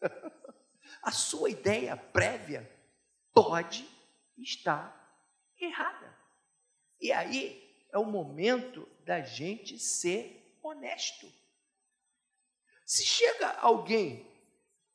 a 1.02 1.10
sua 1.10 1.50
ideia 1.50 1.96
prévia 1.96 2.70
pode 3.32 3.88
estar 4.36 4.96
errada. 5.58 6.18
E 7.00 7.12
aí 7.12 7.86
é 7.90 7.98
o 7.98 8.04
momento 8.04 8.86
da 9.04 9.20
gente 9.20 9.78
ser 9.78 10.58
honesto. 10.62 11.32
Se 12.84 13.04
chega 13.04 13.52
alguém 13.58 14.28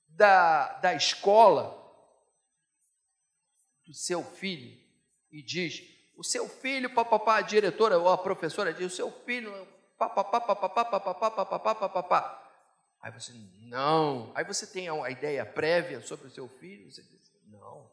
da, 0.07 0.73
da 0.79 0.93
escola 0.93 1.81
do 3.85 3.93
seu 3.93 4.23
filho 4.23 4.84
e 5.37 5.43
diz: 5.43 5.83
o 6.15 6.23
seu 6.23 6.47
filho, 6.47 6.93
papapá, 6.93 7.37
a 7.37 7.41
diretora 7.41 7.97
ou 7.97 8.07
a 8.09 8.17
professora 8.17 8.73
diz: 8.73 8.93
o 8.93 8.95
seu 8.95 9.11
filho, 9.11 9.51
papapá, 9.97 10.39
papapá, 10.39 10.85
papapá, 10.85 11.31
papapá, 11.31 11.75
papapá. 11.75 12.41
Aí 13.01 13.11
você, 13.11 13.33
não. 13.67 14.31
Aí 14.33 14.45
você 14.45 14.65
tem 14.65 14.87
a 14.87 15.09
ideia 15.09 15.45
prévia 15.45 16.01
sobre 16.01 16.27
o 16.27 16.31
seu 16.31 16.47
filho, 16.47 16.89
você 16.89 17.03
diz: 17.03 17.31
não. 17.47 17.91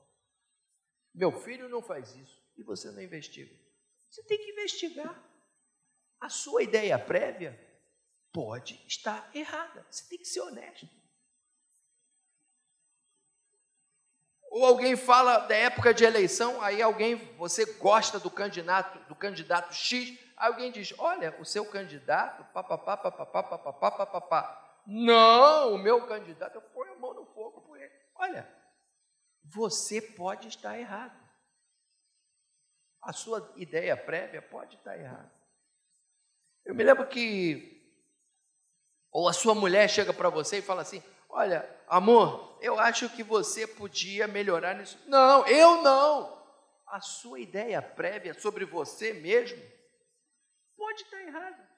Meu 1.15 1.33
filho 1.33 1.69
não 1.69 1.83
faz 1.83 2.15
isso. 2.15 2.41
E 2.57 2.63
você 2.63 2.91
não 2.91 3.03
investiga. 3.03 3.53
Você 4.09 4.23
tem 4.23 4.39
que 4.39 4.53
investigar 4.53 5.33
a 6.23 6.29
sua 6.29 6.63
ideia 6.63 6.97
prévia 6.97 7.59
pode 8.33 8.81
estar 8.87 9.29
errada. 9.35 9.85
Você 9.91 10.09
tem 10.09 10.19
que 10.19 10.25
ser 10.25 10.41
honesto. 10.41 10.89
Ou 14.53 14.67
alguém 14.67 14.97
fala 14.97 15.39
da 15.39 15.57
época 15.57 15.95
de 15.95 16.05
eleição, 16.05 16.61
aí 16.61 16.83
alguém, 16.83 17.17
você 17.39 17.65
gosta 17.77 18.21
do 18.21 18.31
candidato, 18.31 18.99
do 19.09 19.15
candidato 19.15 19.73
X, 19.73 20.13
alguém 20.37 20.71
diz: 20.71 20.93
"Olha, 20.99 21.35
o 21.41 21.45
seu 21.45 21.65
candidato, 21.65 22.45
papapá, 22.53 22.99
papapá, 22.99 23.43
papapá, 23.43 23.91
papapá. 23.91 24.83
Não, 24.87 25.73
o 25.73 25.79
meu 25.79 26.07
candidato, 26.07 26.57
eu 26.57 26.61
ponho 26.61 26.93
a 26.93 26.99
mão 26.99 27.15
no 27.15 27.25
fogo 27.33 27.63
por 27.63 27.81
ele. 27.81 27.95
Olha, 28.15 28.47
você 29.43 30.03
pode 30.03 30.49
estar 30.49 30.79
errado. 30.79 31.19
A 33.01 33.15
sua 33.15 33.51
ideia 33.57 33.97
prévia 33.97 34.43
pode 34.43 34.77
estar 34.77 34.99
errada. 34.99 35.33
Eu 36.63 36.75
me 36.75 36.85
lembro 36.85 37.07
que, 37.07 37.91
ou 39.11 39.27
a 39.27 39.33
sua 39.33 39.55
mulher 39.55 39.89
chega 39.89 40.13
para 40.13 40.29
você 40.29 40.59
e 40.59 40.63
fala 40.63 40.83
assim: 40.83 41.03
Olha, 41.31 41.67
amor, 41.89 42.52
eu 42.63 42.79
acho 42.79 43.09
que 43.11 43.23
você 43.23 43.67
podia 43.67 44.27
melhorar 44.27 44.75
nisso. 44.75 44.99
Não, 45.07 45.47
eu 45.47 45.83
não. 45.83 46.41
A 46.87 47.01
sua 47.01 47.41
ideia 47.41 47.81
prévia 47.83 48.35
sobre 48.35 48.65
você 48.65 49.13
mesmo 49.13 49.63
pode 50.77 51.03
estar 51.03 51.23
errada. 51.23 51.71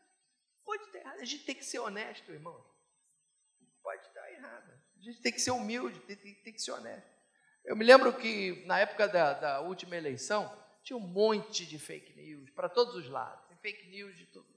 Pode 0.65 0.83
estar 0.85 0.99
errada. 0.99 1.23
A 1.23 1.25
gente 1.25 1.45
tem 1.45 1.55
que 1.55 1.65
ser 1.65 1.79
honesto, 1.79 2.33
irmão. 2.33 2.65
Pode 3.83 4.07
estar 4.07 4.33
errada. 4.33 4.83
A 4.99 5.03
gente 5.03 5.21
tem 5.21 5.33
que 5.33 5.41
ser 5.41 5.51
humilde, 5.51 6.01
tem, 6.01 6.17
tem, 6.17 6.35
tem 6.35 6.53
que 6.53 6.63
ser 6.63 6.73
honesto. 6.73 7.15
Eu 7.65 7.77
me 7.77 7.85
lembro 7.85 8.13
que 8.13 8.65
na 8.67 8.79
época 8.79 9.09
da, 9.09 9.33
da 9.35 9.61
última 9.61 9.97
eleição 9.97 10.51
tinha 10.83 10.97
um 10.97 11.01
monte 11.01 11.67
de 11.67 11.79
fake 11.79 12.15
news 12.15 12.51
para 12.51 12.69
todos 12.69 12.95
os 12.95 13.09
lados. 13.09 13.47
Tem 13.49 13.57
fake 13.59 13.89
news 13.89 14.17
de 14.17 14.27
todo 14.27 14.55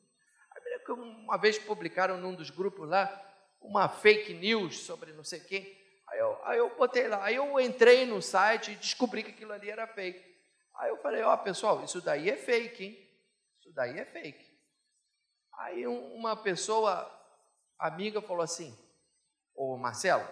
que 0.87 0.91
uma 0.93 1.37
vez 1.37 1.59
publicaram 1.59 2.17
num 2.17 2.33
dos 2.33 2.49
grupos 2.49 2.87
lá 2.87 3.23
uma 3.59 3.89
fake 3.89 4.33
news 4.33 4.79
sobre 4.79 5.11
não 5.11 5.23
sei 5.23 5.41
quem. 5.41 5.76
Aí 6.09 6.19
eu, 6.19 6.45
aí 6.45 6.57
eu 6.57 6.75
botei 6.75 7.07
lá, 7.07 7.23
aí 7.23 7.35
eu 7.35 7.59
entrei 7.59 8.05
no 8.05 8.21
site 8.21 8.71
e 8.71 8.75
descobri 8.75 9.23
que 9.23 9.31
aquilo 9.31 9.51
ali 9.51 9.69
era 9.69 9.85
fake. 9.87 10.23
Aí 10.75 10.89
eu 10.89 10.97
falei, 10.97 11.21
ó, 11.23 11.33
oh, 11.33 11.37
pessoal, 11.39 11.83
isso 11.83 11.99
daí 11.99 12.29
é 12.29 12.37
fake, 12.37 12.83
hein? 12.83 13.09
Isso 13.59 13.73
daí 13.73 13.99
é 13.99 14.05
fake. 14.05 14.45
Aí 15.57 15.87
uma 15.87 16.35
pessoa 16.35 17.11
amiga 17.79 18.21
falou 18.21 18.43
assim, 18.43 18.77
ô 19.55 19.75
Marcelo, 19.75 20.27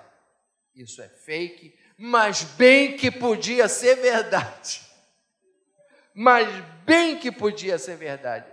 isso 0.74 1.02
é 1.02 1.10
fake, 1.10 1.78
mas 1.98 2.44
bem 2.44 2.96
que 2.96 3.10
podia 3.10 3.68
ser 3.68 3.96
verdade. 3.96 4.82
Mas 6.18 6.48
bem 6.86 7.20
que 7.20 7.30
podia 7.30 7.78
ser 7.78 7.98
verdade. 7.98 8.50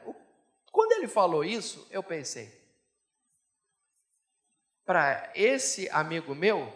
Quando 0.73 0.93
ele 0.93 1.07
falou 1.07 1.45
isso, 1.45 1.87
eu 1.93 2.03
pensei, 2.03 2.53
para 4.85 5.31
esse 5.37 5.89
amigo 5.91 6.35
meu, 6.35 6.73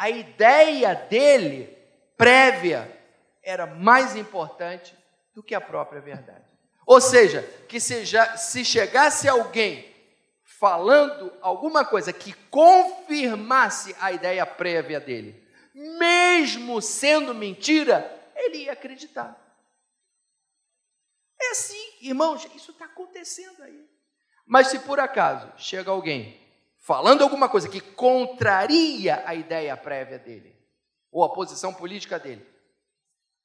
a 0.00 0.08
ideia 0.08 0.94
dele 0.94 1.76
prévia 2.16 2.90
era 3.42 3.66
mais 3.66 4.16
importante 4.16 4.96
do 5.34 5.42
que 5.42 5.54
a 5.54 5.60
própria 5.60 6.00
verdade. 6.00 6.46
Ou 6.86 7.02
seja, 7.02 7.42
que 7.68 7.78
se, 7.78 8.06
já, 8.06 8.34
se 8.34 8.64
chegasse 8.64 9.28
alguém 9.28 9.94
falando 10.42 11.30
alguma 11.42 11.84
coisa 11.84 12.14
que 12.14 12.32
confirmasse 12.48 13.94
a 14.00 14.10
ideia 14.10 14.46
prévia 14.46 14.98
dele, 14.98 15.46
mesmo 15.74 16.80
sendo 16.80 17.34
mentira, 17.34 18.10
ele 18.34 18.64
ia 18.64 18.72
acreditar. 18.72 19.38
É 21.38 21.50
assim, 21.50 21.92
irmãos, 22.00 22.48
isso 22.54 22.70
está 22.70 22.86
acontecendo 22.86 23.62
aí. 23.62 23.86
Mas 24.46 24.68
se 24.68 24.78
por 24.78 24.98
acaso 24.98 25.52
chega 25.58 25.90
alguém 25.90 26.39
falando 26.80 27.22
alguma 27.22 27.48
coisa 27.48 27.68
que 27.68 27.80
contraria 27.80 29.22
a 29.26 29.34
ideia 29.34 29.76
prévia 29.76 30.18
dele, 30.18 30.56
ou 31.10 31.22
a 31.22 31.32
posição 31.32 31.72
política 31.72 32.18
dele, 32.18 32.44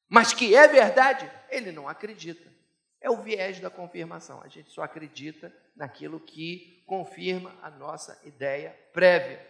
mas 0.07 0.33
que 0.33 0.55
é 0.55 0.67
verdade, 0.67 1.29
ele 1.49 1.71
não 1.71 1.87
acredita. 1.87 2.53
É 3.01 3.09
o 3.09 3.21
viés 3.21 3.59
da 3.59 3.69
confirmação. 3.69 4.41
A 4.41 4.47
gente 4.47 4.71
só 4.71 4.81
acredita 4.81 5.55
naquilo 5.75 6.19
que 6.19 6.83
confirma 6.87 7.55
a 7.61 7.69
nossa 7.69 8.19
ideia 8.23 8.75
prévia. 8.93 9.45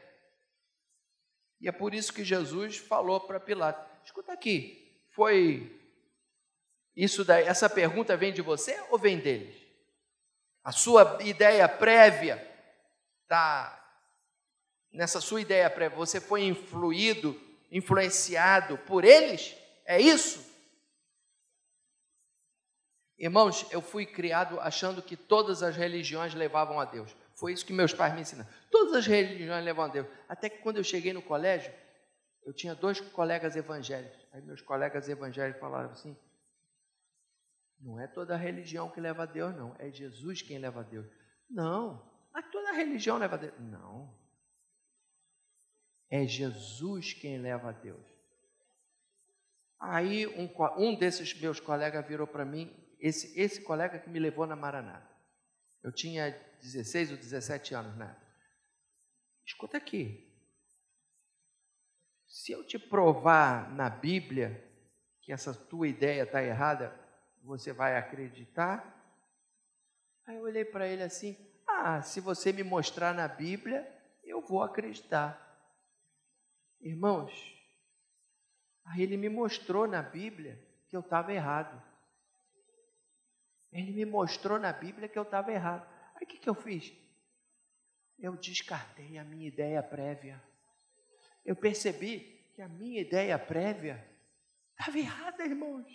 E 1.62 1.68
é 1.68 1.72
por 1.72 1.94
isso 1.94 2.14
que 2.14 2.24
Jesus 2.24 2.78
falou 2.78 3.20
para 3.22 3.40
Pilatos: 3.40 3.86
escuta 4.04 4.34
aqui, 4.34 5.02
foi 5.12 5.80
isso 6.96 7.26
daí, 7.26 7.46
essa 7.46 7.70
pergunta 7.70 8.16
vem 8.16 8.34
de 8.34 8.42
você 8.42 8.80
ou 8.90 8.98
vem 8.98 9.20
deles? 9.20 9.56
A 10.64 10.72
sua 10.72 11.20
ideia 11.22 11.68
prévia 11.68 12.55
tá 13.28 13.82
nessa 14.92 15.20
sua 15.20 15.42
ideia 15.42 15.70
prévia, 15.70 15.98
você 15.98 16.22
foi 16.22 16.44
influído, 16.44 17.40
influenciado 17.72 18.78
por 18.80 19.04
eles? 19.04 19.56
É 19.86 20.00
isso? 20.00 20.54
Irmãos, 23.18 23.66
eu 23.72 23.82
fui 23.82 24.06
criado 24.06 24.60
achando 24.60 25.02
que 25.02 25.16
todas 25.16 25.64
as 25.64 25.76
religiões 25.76 26.34
levavam 26.34 26.80
a 26.80 26.86
Deus. 26.86 27.16
Foi 27.36 27.54
isso 27.54 27.66
que 27.66 27.74
meus 27.74 27.94
pais 27.94 28.14
me 28.14 28.22
ensinaram. 28.22 28.50
Todas 28.72 28.94
as 28.94 29.08
religiões 29.08 29.64
levam 29.64 29.86
a 29.86 29.88
Deus. 29.88 30.08
Até 30.28 30.50
que 30.50 30.60
quando 30.60 30.78
eu 30.78 30.84
cheguei 30.84 31.14
no 31.14 31.22
colégio, 31.22 31.74
eu 32.46 32.54
tinha 32.54 32.76
dois 32.76 33.00
colegas 33.00 33.56
evangélicos. 33.56 34.26
Aí 34.32 34.42
meus 34.42 34.62
colegas 34.62 35.10
evangélicos 35.10 35.60
falaram 35.60 35.92
assim: 35.92 36.16
não 37.80 38.00
é 38.00 38.08
toda 38.08 38.36
religião 38.36 38.90
que 38.90 39.02
leva 39.02 39.24
a 39.24 39.26
Deus, 39.26 39.56
não. 39.56 39.76
É 39.80 39.92
Jesus 39.92 40.42
quem 40.42 40.58
leva 40.58 40.82
a 40.82 40.84
Deus. 40.84 41.06
Não. 41.50 42.15
Mas 42.36 42.52
toda 42.52 42.74
religião 42.74 43.18
leva 43.18 43.36
a 43.36 43.38
Deus. 43.38 43.54
Não. 43.58 44.14
É 46.10 46.28
Jesus 46.28 47.14
quem 47.14 47.38
leva 47.38 47.70
a 47.70 47.72
Deus. 47.72 48.06
Aí 49.80 50.28
um, 50.28 50.50
um 50.78 51.00
desses 51.00 51.34
meus 51.40 51.62
colegas 51.62 52.06
virou 52.06 52.28
para 52.28 52.44
mim, 52.44 52.76
esse, 53.00 53.40
esse 53.40 53.62
colega 53.62 54.00
que 54.00 54.10
me 54.10 54.20
levou 54.20 54.46
na 54.46 54.56
Maranata. 54.56 55.10
Eu 55.82 55.94
tinha 55.94 56.30
16 56.62 57.12
ou 57.12 57.18
17 57.18 57.74
anos, 57.74 57.96
né? 57.96 58.14
Escuta 59.46 59.78
aqui. 59.78 60.30
Se 62.28 62.52
eu 62.52 62.68
te 62.68 62.78
provar 62.78 63.74
na 63.74 63.90
Bíblia 63.90 64.62
que 65.22 65.32
essa 65.32 65.54
tua 65.54 65.88
ideia 65.88 66.24
está 66.24 66.44
errada, 66.44 66.94
você 67.42 67.72
vai 67.72 67.96
acreditar? 67.96 68.94
Aí 70.26 70.36
eu 70.36 70.44
olhei 70.44 70.66
para 70.66 70.86
ele 70.86 71.04
assim: 71.04 71.55
Ah, 71.78 72.02
se 72.02 72.22
você 72.22 72.54
me 72.54 72.64
mostrar 72.64 73.14
na 73.14 73.28
Bíblia, 73.28 73.86
eu 74.24 74.42
vou 74.42 74.64
acreditar. 74.64 75.42
Irmãos, 76.80 77.32
aí 78.86 79.02
ele 79.04 79.18
me 79.18 79.28
mostrou 79.28 79.86
na 79.86 80.02
Bíblia 80.02 80.58
que 80.88 80.96
eu 80.96 81.02
estava 81.02 81.34
errado. 81.34 81.82
Ele 83.72 83.92
me 83.92 84.06
mostrou 84.06 84.58
na 84.58 84.72
Bíblia 84.72 85.10
que 85.10 85.20
eu 85.20 85.24
estava 85.24 85.52
errado. 85.52 85.86
Aí 86.16 86.24
o 86.24 86.28
que, 86.28 86.38
que 86.38 86.50
eu 86.50 86.56
fiz? 86.56 86.94
Eu 88.18 88.38
descartei 88.38 89.18
a 89.18 89.24
minha 89.26 89.48
ideia 89.48 89.84
prévia. 89.84 90.42
Eu 91.44 91.58
percebi 91.58 92.50
que 92.56 92.62
a 92.62 92.70
minha 92.70 93.02
ideia 93.02 93.38
prévia 93.38 94.04
estava 94.72 94.98
errada, 94.98 95.44
irmãos. 95.44 95.86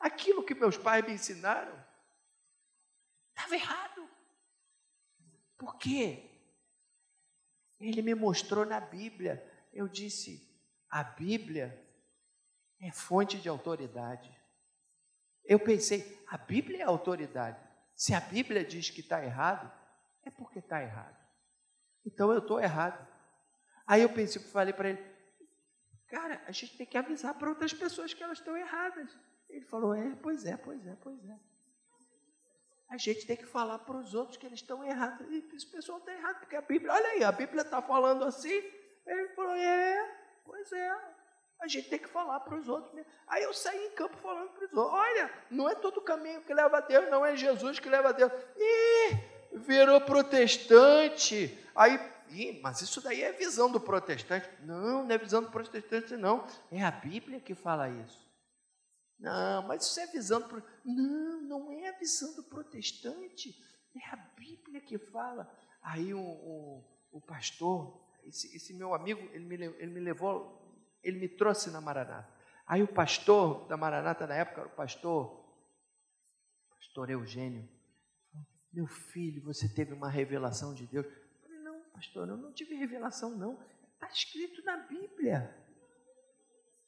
Aquilo 0.00 0.44
que 0.44 0.54
meus 0.54 0.76
pais 0.76 1.06
me 1.06 1.12
ensinaram 1.12 1.78
estava 3.28 3.54
errado. 3.54 4.09
Por 5.60 5.76
quê? 5.76 6.26
Ele 7.78 8.00
me 8.00 8.14
mostrou 8.14 8.64
na 8.64 8.80
Bíblia. 8.80 9.46
Eu 9.74 9.86
disse: 9.86 10.50
a 10.88 11.04
Bíblia 11.04 11.78
é 12.80 12.90
fonte 12.90 13.38
de 13.38 13.46
autoridade. 13.46 14.34
Eu 15.44 15.60
pensei: 15.60 16.24
a 16.26 16.38
Bíblia 16.38 16.78
é 16.78 16.86
autoridade. 16.86 17.62
Se 17.94 18.14
a 18.14 18.20
Bíblia 18.20 18.64
diz 18.64 18.88
que 18.88 19.00
está 19.00 19.22
errado, 19.22 19.70
é 20.24 20.30
porque 20.30 20.60
está 20.60 20.82
errado. 20.82 21.18
Então 22.06 22.32
eu 22.32 22.38
estou 22.38 22.58
errado. 22.58 23.06
Aí 23.86 24.00
eu 24.00 24.08
pensei, 24.08 24.40
falei 24.40 24.72
para 24.72 24.88
ele: 24.88 25.04
cara, 26.08 26.42
a 26.46 26.52
gente 26.52 26.74
tem 26.78 26.86
que 26.86 26.96
avisar 26.96 27.34
para 27.34 27.50
outras 27.50 27.74
pessoas 27.74 28.14
que 28.14 28.22
elas 28.22 28.38
estão 28.38 28.56
erradas. 28.56 29.14
Ele 29.50 29.66
falou: 29.66 29.92
é, 29.92 30.14
pois 30.22 30.46
é, 30.46 30.56
pois 30.56 30.86
é, 30.86 30.96
pois 30.96 31.22
é. 31.28 31.49
A 32.90 32.96
gente 32.96 33.24
tem 33.24 33.36
que 33.36 33.46
falar 33.46 33.78
para 33.78 33.96
os 33.96 34.14
outros 34.14 34.36
que 34.36 34.44
eles 34.44 34.58
estão 34.58 34.82
errados. 34.82 35.24
E 35.30 35.48
esse 35.54 35.66
pessoal 35.66 35.98
está 35.98 36.12
errado, 36.12 36.40
porque 36.40 36.56
a 36.56 36.60
Bíblia, 36.60 36.92
olha 36.92 37.06
aí, 37.10 37.22
a 37.22 37.30
Bíblia 37.30 37.62
está 37.62 37.80
falando 37.80 38.24
assim. 38.24 38.62
Ele 39.06 39.28
falou: 39.28 39.54
é, 39.54 40.16
pois 40.44 40.72
é. 40.72 40.90
A 41.60 41.68
gente 41.68 41.88
tem 41.88 41.98
que 41.98 42.08
falar 42.08 42.40
para 42.40 42.56
os 42.56 42.68
outros. 42.68 42.92
Mesmo. 42.92 43.08
Aí 43.28 43.44
eu 43.44 43.52
saí 43.52 43.86
em 43.86 43.90
campo 43.92 44.16
falando 44.16 44.50
para 44.50 44.64
os 44.64 44.72
outros: 44.72 44.98
olha, 44.98 45.30
não 45.48 45.68
é 45.68 45.74
todo 45.76 46.00
caminho 46.00 46.40
que 46.40 46.52
leva 46.52 46.78
a 46.78 46.80
Deus, 46.80 47.08
não 47.08 47.24
é 47.24 47.36
Jesus 47.36 47.78
que 47.78 47.88
leva 47.88 48.08
a 48.08 48.12
Deus. 48.12 48.32
Ih, 48.56 49.58
virou 49.58 50.00
protestante. 50.00 51.56
Aí, 51.76 52.00
ih, 52.30 52.60
mas 52.60 52.80
isso 52.80 53.00
daí 53.00 53.22
é 53.22 53.30
visão 53.30 53.70
do 53.70 53.78
protestante. 53.78 54.48
Não, 54.62 55.04
não 55.04 55.14
é 55.14 55.18
visão 55.18 55.42
do 55.44 55.50
protestante, 55.50 56.16
não. 56.16 56.44
É 56.72 56.82
a 56.82 56.90
Bíblia 56.90 57.38
que 57.38 57.54
fala 57.54 57.88
isso. 57.88 58.29
Não, 59.20 59.66
mas 59.68 59.84
isso 59.84 60.00
é 60.00 60.06
visão 60.06 60.40
do. 60.40 60.62
Não, 60.84 61.42
não 61.42 61.72
é 61.72 61.90
a 61.90 61.98
visão 61.98 62.34
do 62.34 62.42
protestante. 62.42 63.54
É 63.94 64.08
a 64.08 64.16
Bíblia 64.16 64.80
que 64.80 64.98
fala. 64.98 65.50
Aí 65.82 66.14
o, 66.14 66.20
o, 66.20 66.84
o 67.12 67.20
pastor, 67.20 68.02
esse, 68.24 68.54
esse, 68.56 68.72
meu 68.72 68.94
amigo, 68.94 69.20
ele 69.32 69.44
me, 69.44 69.54
ele 69.54 69.92
me 69.92 70.00
levou, 70.00 70.74
ele 71.02 71.18
me 71.18 71.28
trouxe 71.28 71.70
na 71.70 71.80
Maranata. 71.80 72.32
Aí 72.66 72.82
o 72.82 72.88
pastor 72.88 73.66
da 73.68 73.76
Maranata 73.76 74.26
na 74.26 74.34
época, 74.34 74.66
o 74.66 74.70
pastor, 74.70 75.44
pastor 76.76 77.10
Eugênio, 77.10 77.68
meu 78.72 78.86
filho, 78.86 79.42
você 79.42 79.68
teve 79.68 79.92
uma 79.92 80.08
revelação 80.08 80.72
de 80.72 80.86
Deus. 80.86 81.04
Eu 81.04 81.12
falei, 81.42 81.58
não, 81.58 81.82
pastor, 81.90 82.28
eu 82.28 82.36
não 82.36 82.52
tive 82.52 82.74
revelação, 82.74 83.36
não. 83.36 83.60
Está 83.94 84.08
escrito 84.08 84.62
na 84.64 84.76
Bíblia. 84.78 85.54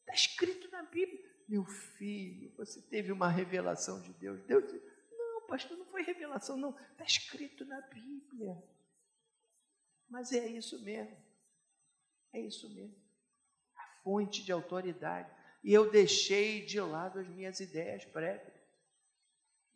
Está 0.01 0.15
escrito 0.15 0.71
na 0.71 0.83
Bíblia. 0.85 1.32
Meu 1.53 1.67
filho, 1.67 2.51
você 2.57 2.81
teve 2.81 3.13
uma 3.13 3.29
revelação 3.29 4.01
de 4.01 4.11
Deus. 4.15 4.43
Deus 4.45 4.65
disse, 4.65 4.83
não, 5.11 5.47
pastor, 5.47 5.77
não 5.77 5.85
foi 5.85 6.03
revelação, 6.03 6.57
não. 6.57 6.75
Está 6.93 7.05
escrito 7.05 7.67
na 7.67 7.79
Bíblia. 7.83 8.57
Mas 10.09 10.33
é 10.33 10.47
isso 10.47 10.83
mesmo. 10.83 11.15
É 12.33 12.41
isso 12.41 12.73
mesmo. 12.75 12.97
A 13.77 13.87
fonte 14.03 14.43
de 14.43 14.51
autoridade. 14.51 15.31
E 15.63 15.75
eu 15.75 15.91
deixei 15.91 16.65
de 16.65 16.81
lado 16.81 17.19
as 17.19 17.29
minhas 17.29 17.61
ideias 17.61 18.03
prévias. 18.07 18.59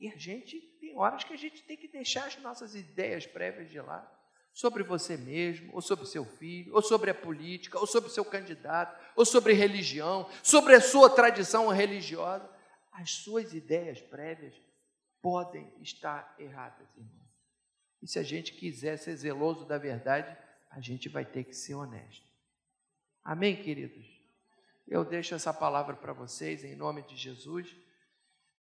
E 0.00 0.08
a 0.08 0.16
gente, 0.16 0.58
tem 0.80 0.96
horas 0.96 1.24
que 1.24 1.34
a 1.34 1.38
gente 1.38 1.62
tem 1.62 1.76
que 1.76 1.88
deixar 1.88 2.26
as 2.26 2.38
nossas 2.38 2.74
ideias 2.74 3.26
prévias 3.26 3.68
de 3.68 3.78
lado 3.78 4.15
sobre 4.56 4.82
você 4.82 5.18
mesmo, 5.18 5.70
ou 5.74 5.82
sobre 5.82 6.06
seu 6.06 6.24
filho, 6.24 6.74
ou 6.74 6.80
sobre 6.80 7.10
a 7.10 7.14
política, 7.14 7.78
ou 7.78 7.86
sobre 7.86 8.08
seu 8.08 8.24
candidato, 8.24 8.98
ou 9.14 9.22
sobre 9.22 9.52
religião, 9.52 10.26
sobre 10.42 10.74
a 10.74 10.80
sua 10.80 11.10
tradição 11.10 11.68
religiosa. 11.68 12.50
As 12.90 13.10
suas 13.10 13.52
ideias 13.52 14.00
prévias 14.00 14.54
podem 15.20 15.70
estar 15.82 16.34
erradas, 16.38 16.88
irmão. 16.96 17.26
E 18.00 18.08
se 18.08 18.18
a 18.18 18.22
gente 18.22 18.54
quiser 18.54 18.96
ser 18.96 19.14
zeloso 19.16 19.66
da 19.66 19.76
verdade, 19.76 20.34
a 20.70 20.80
gente 20.80 21.06
vai 21.06 21.26
ter 21.26 21.44
que 21.44 21.52
ser 21.54 21.74
honesto. 21.74 22.24
Amém, 23.22 23.62
queridos? 23.62 24.06
Eu 24.88 25.04
deixo 25.04 25.34
essa 25.34 25.52
palavra 25.52 25.94
para 25.94 26.14
vocês 26.14 26.64
em 26.64 26.74
nome 26.74 27.02
de 27.02 27.14
Jesus. 27.14 27.76